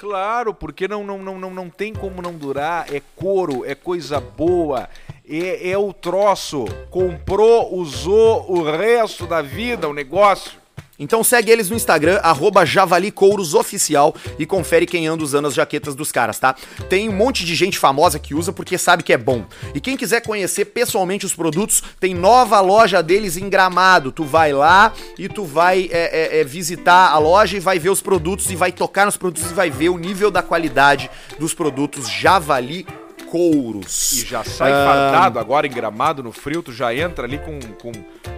[0.02, 2.92] Claro, porque não, não, não, não, não tem como não durar.
[2.92, 4.90] É couro, é coisa boa,
[5.30, 6.66] é, é o troço.
[6.90, 10.61] Comprou, usou o resto da vida o negócio.
[11.02, 16.12] Então segue eles no Instagram, arroba javalicourosOficial e confere quem anda usando as jaquetas dos
[16.12, 16.56] caras, tá?
[16.88, 19.44] Tem um monte de gente famosa que usa porque sabe que é bom.
[19.74, 24.12] E quem quiser conhecer pessoalmente os produtos, tem nova loja deles em Gramado.
[24.12, 27.90] Tu vai lá e tu vai é, é, é, visitar a loja e vai ver
[27.90, 31.52] os produtos e vai tocar nos produtos e vai ver o nível da qualidade dos
[31.52, 32.86] produtos Javali
[33.32, 34.12] couros.
[34.12, 34.86] E já sai ah...
[34.86, 37.92] fardado agora em gramado no frio, tu já entra ali com, com,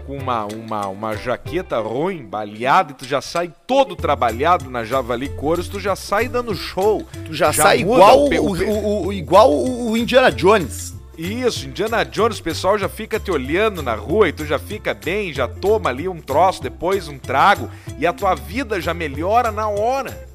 [0.05, 5.29] com uma, uma, uma jaqueta ruim, baleada, e tu já sai todo trabalhado na Javali
[5.29, 7.03] Couros, tu já sai dando show.
[7.25, 10.93] Tu já, já sai igual o, o, o, igual o Indiana Jones.
[11.17, 14.93] Isso, Indiana Jones, o pessoal já fica te olhando na rua e tu já fica
[14.93, 17.69] bem, já toma ali um troço, depois um trago
[17.99, 20.27] e a tua vida já melhora na hora.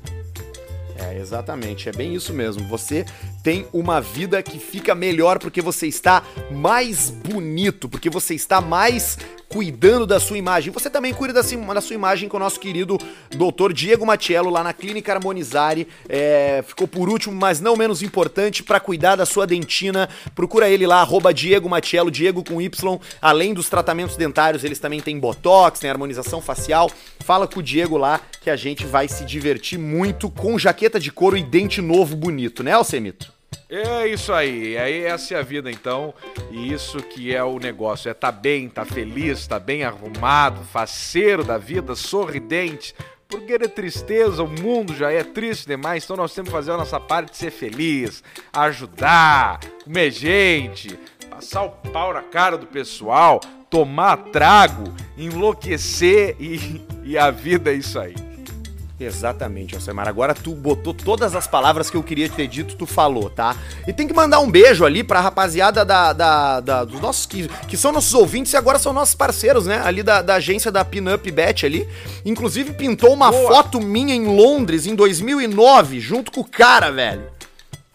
[0.97, 2.67] É, exatamente, é bem isso mesmo.
[2.69, 3.05] Você
[3.49, 9.17] tem uma vida que fica melhor porque você está mais bonito, porque você está mais
[9.49, 10.71] cuidando da sua imagem.
[10.71, 12.99] Você também cuida da, da sua imagem com o nosso querido
[13.31, 15.89] doutor Diego Matiello lá na Clínica Harmonizare.
[16.11, 20.11] É, ficou por último, mas não menos importante, para cuidar da sua dentina.
[20.35, 23.01] Procura ele lá, arroba Diego Matiello, Diego com Y.
[23.23, 26.91] Além dos tratamentos dentários, eles também têm botox, tem harmonização facial.
[27.21, 31.11] Fala com o Diego lá que a gente vai se divertir muito com jaqueta de
[31.11, 33.38] couro e dente novo bonito, né, Alcemito?
[33.71, 36.15] É isso aí, aí essa é a vida então,
[36.51, 41.45] e isso que é o negócio, é tá bem, tá feliz, tá bem arrumado, faceiro
[41.45, 42.95] da vida, sorridente,
[43.29, 46.79] porque é tristeza, o mundo já é triste demais, então nós temos que fazer a
[46.79, 48.25] nossa parte de ser feliz,
[48.55, 53.39] ajudar, comer gente, passar o pau na cara do pessoal,
[53.69, 58.28] tomar trago, enlouquecer e, e a vida é isso aí.
[59.01, 60.09] Exatamente, Alcemar.
[60.09, 63.57] Agora tu botou todas as palavras que eu queria ter dito, tu falou, tá?
[63.87, 67.49] E tem que mandar um beijo ali pra rapaziada da, da, da dos nossos que,
[67.69, 69.81] que são nossos ouvintes e agora são nossos parceiros, né?
[69.85, 71.89] Ali da, da agência da Pinup Bet ali.
[72.25, 73.53] Inclusive pintou uma Boa.
[73.55, 77.38] foto minha em Londres em 2009, junto com o cara, velho.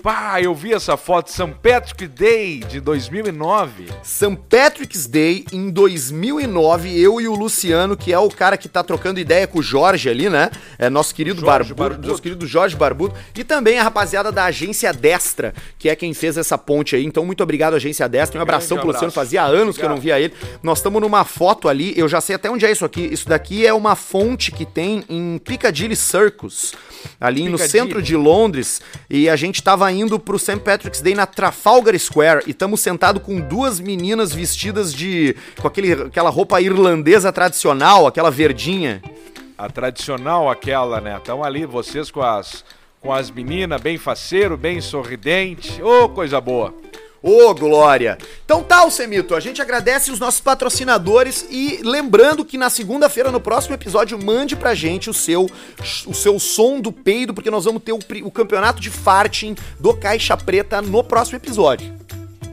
[0.04, 1.56] Pá, eu vi essa foto, St.
[1.64, 3.88] Patrick's Day de 2009.
[4.04, 4.38] St.
[4.50, 9.18] Patrick's Day em 2009, eu e o Luciano, que é o cara que tá trocando
[9.18, 10.52] ideia com o Jorge ali, né?
[10.78, 12.08] É nosso querido Jorge Barbudo, Barbudo.
[12.10, 16.36] nosso querido Jorge Barbudo, e também a rapaziada da Agência Destra, que é quem fez
[16.36, 17.06] essa ponte aí.
[17.06, 18.38] Então, muito obrigado, Agência Destra.
[18.38, 19.78] Um abração pro Luciano, fazia anos obrigado.
[19.78, 20.34] que eu não via ele.
[20.62, 23.08] Nós estamos numa foto ali, eu já sei até onde é isso aqui.
[23.10, 26.74] Isso daqui é uma fonte que tem em Piccadilly Circus,
[27.22, 27.52] ali Piccadilly.
[27.52, 30.60] no centro de Londres, e a gente tava indo pro St.
[30.60, 35.36] Patrick's Day na Trafalgar Square e estamos sentados com duas meninas vestidas de.
[35.62, 39.02] com aquele, aquela roupa irlandesa tradicional, aquela verdinha.
[39.58, 41.18] A tradicional, aquela, né?
[41.18, 42.66] Estão ali vocês com as,
[43.00, 45.82] com as meninas, bem faceiro, bem sorridente.
[45.82, 46.74] Ô, oh, coisa boa!
[47.26, 48.18] Ô, oh, Glória!
[48.44, 53.40] Então tá, Semito, a gente agradece os nossos patrocinadores e lembrando que na segunda-feira, no
[53.40, 55.50] próximo episódio, mande pra gente o seu,
[56.06, 59.94] o seu som do peido, porque nós vamos ter o, o campeonato de farting do
[59.94, 61.94] Caixa Preta no próximo episódio.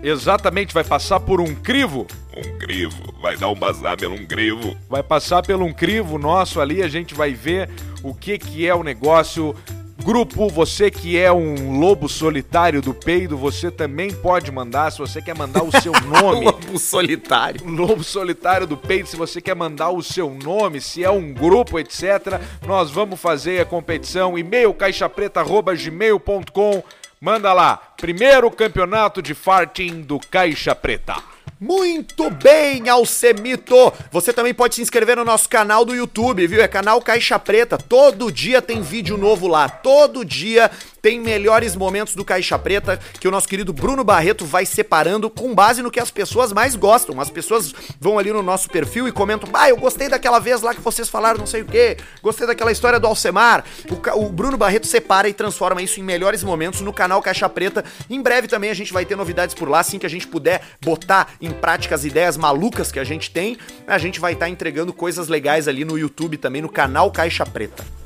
[0.05, 2.07] Exatamente, vai passar por um crivo.
[2.37, 4.77] Um crivo, vai dar um bazar pelo um crivo.
[4.89, 7.69] Vai passar pelo um crivo nosso ali, a gente vai ver
[8.05, 9.53] o que que é o negócio
[10.01, 10.49] grupo.
[10.49, 14.91] Você que é um lobo solitário do peido, você também pode mandar.
[14.91, 16.47] Se você quer mandar o seu nome.
[16.47, 17.65] Lobo solitário.
[17.69, 21.79] Lobo Solitário do Peito, se você quer mandar o seu nome, se é um grupo,
[21.79, 24.37] etc., nós vamos fazer a competição.
[24.39, 26.83] E-mail caixapreta.gmail.com.
[27.21, 27.77] Manda lá.
[27.97, 31.17] Primeiro campeonato de farting do Caixa Preta.
[31.63, 33.93] Muito bem, Alcemito!
[34.11, 36.63] Você também pode se inscrever no nosso canal do YouTube, viu?
[36.63, 37.77] É canal Caixa Preta.
[37.77, 39.69] Todo dia tem vídeo novo lá.
[39.69, 40.71] Todo dia
[41.01, 45.55] tem melhores momentos do Caixa Preta que o nosso querido Bruno Barreto vai separando com
[45.55, 47.21] base no que as pessoas mais gostam.
[47.21, 50.75] As pessoas vão ali no nosso perfil e comentam: Ah, eu gostei daquela vez lá
[50.75, 53.65] que vocês falaram não sei o quê, gostei daquela história do Alcemar.
[53.91, 57.85] O, o Bruno Barreto separa e transforma isso em melhores momentos no canal Caixa Preta.
[58.09, 60.63] Em breve também a gente vai ter novidades por lá, assim que a gente puder
[60.81, 63.57] botar em prática as ideias malucas que a gente tem.
[63.87, 68.00] A gente vai estar entregando coisas legais ali no YouTube também, no canal Caixa Preta.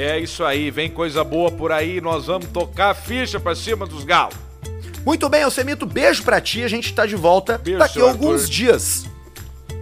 [0.00, 3.84] É isso aí, vem coisa boa por aí, nós vamos tocar a ficha pra cima
[3.84, 4.36] dos galos.
[5.04, 6.62] Muito bem, Alcemito, beijo pra ti.
[6.62, 8.48] A gente tá de volta Beijo, daqui a alguns Arthur.
[8.48, 9.06] dias.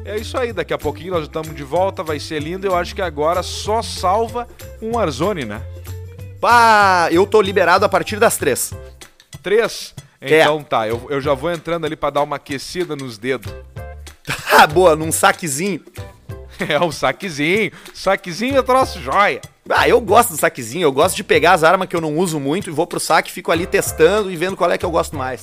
[0.07, 2.67] É isso aí, daqui a pouquinho nós estamos de volta, vai ser lindo.
[2.67, 4.49] Eu acho que agora só salva
[4.81, 5.61] um Warzone, né?
[6.41, 8.73] Pá, eu tô liberado a partir das três.
[9.43, 9.95] Três?
[10.19, 10.41] É.
[10.41, 13.53] Então tá, eu, eu já vou entrando ali pra dar uma aquecida nos dedos.
[14.59, 15.83] Ah, boa, num saquezinho.
[16.67, 17.71] É, um saquezinho.
[17.93, 19.43] Saquezinho é troço joia.
[19.69, 22.39] Ah, eu gosto do saquezinho, eu gosto de pegar as armas que eu não uso
[22.39, 25.17] muito e vou pro saque, fico ali testando e vendo qual é que eu gosto
[25.17, 25.43] mais.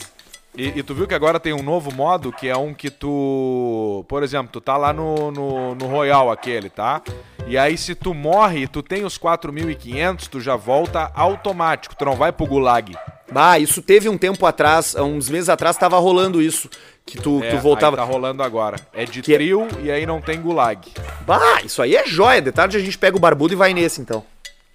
[0.56, 4.06] E, e tu viu que agora tem um novo modo que é um que tu.
[4.08, 7.02] Por exemplo, tu tá lá no, no, no Royal aquele, tá?
[7.48, 12.06] E aí se tu morre e tu tem os 4.500, tu já volta automático, tu
[12.06, 12.96] não vai pro gulag.
[13.34, 16.70] Ah, isso teve um tempo atrás, uns meses atrás tava rolando isso,
[17.06, 17.98] que tu, É, tu voltava...
[17.98, 18.78] tá rolando agora.
[18.94, 20.92] É de Que- trio e aí não tem gulag.
[21.26, 24.02] Bah, isso aí é joia, de tarde a gente pega o barbudo e vai nesse
[24.02, 24.24] então.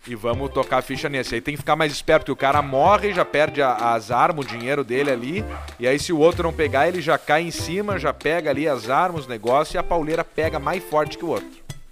[0.07, 1.35] E vamos tocar a ficha nesse.
[1.35, 4.47] Aí tem que ficar mais esperto, que o cara morre, já perde a- as armas,
[4.47, 5.45] o dinheiro dele ali.
[5.79, 8.67] E aí, se o outro não pegar, ele já cai em cima, já pega ali
[8.67, 11.49] as armas, os negócios, e a pauleira pega mais forte que o outro.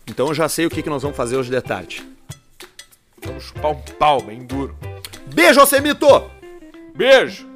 [0.06, 2.06] Então eu já sei o que, que nós vamos fazer hoje de tarde.
[3.22, 4.74] Vamos chupar um pau bem duro.
[5.26, 6.30] Beijo, Alcemito!
[6.94, 7.46] Beijo!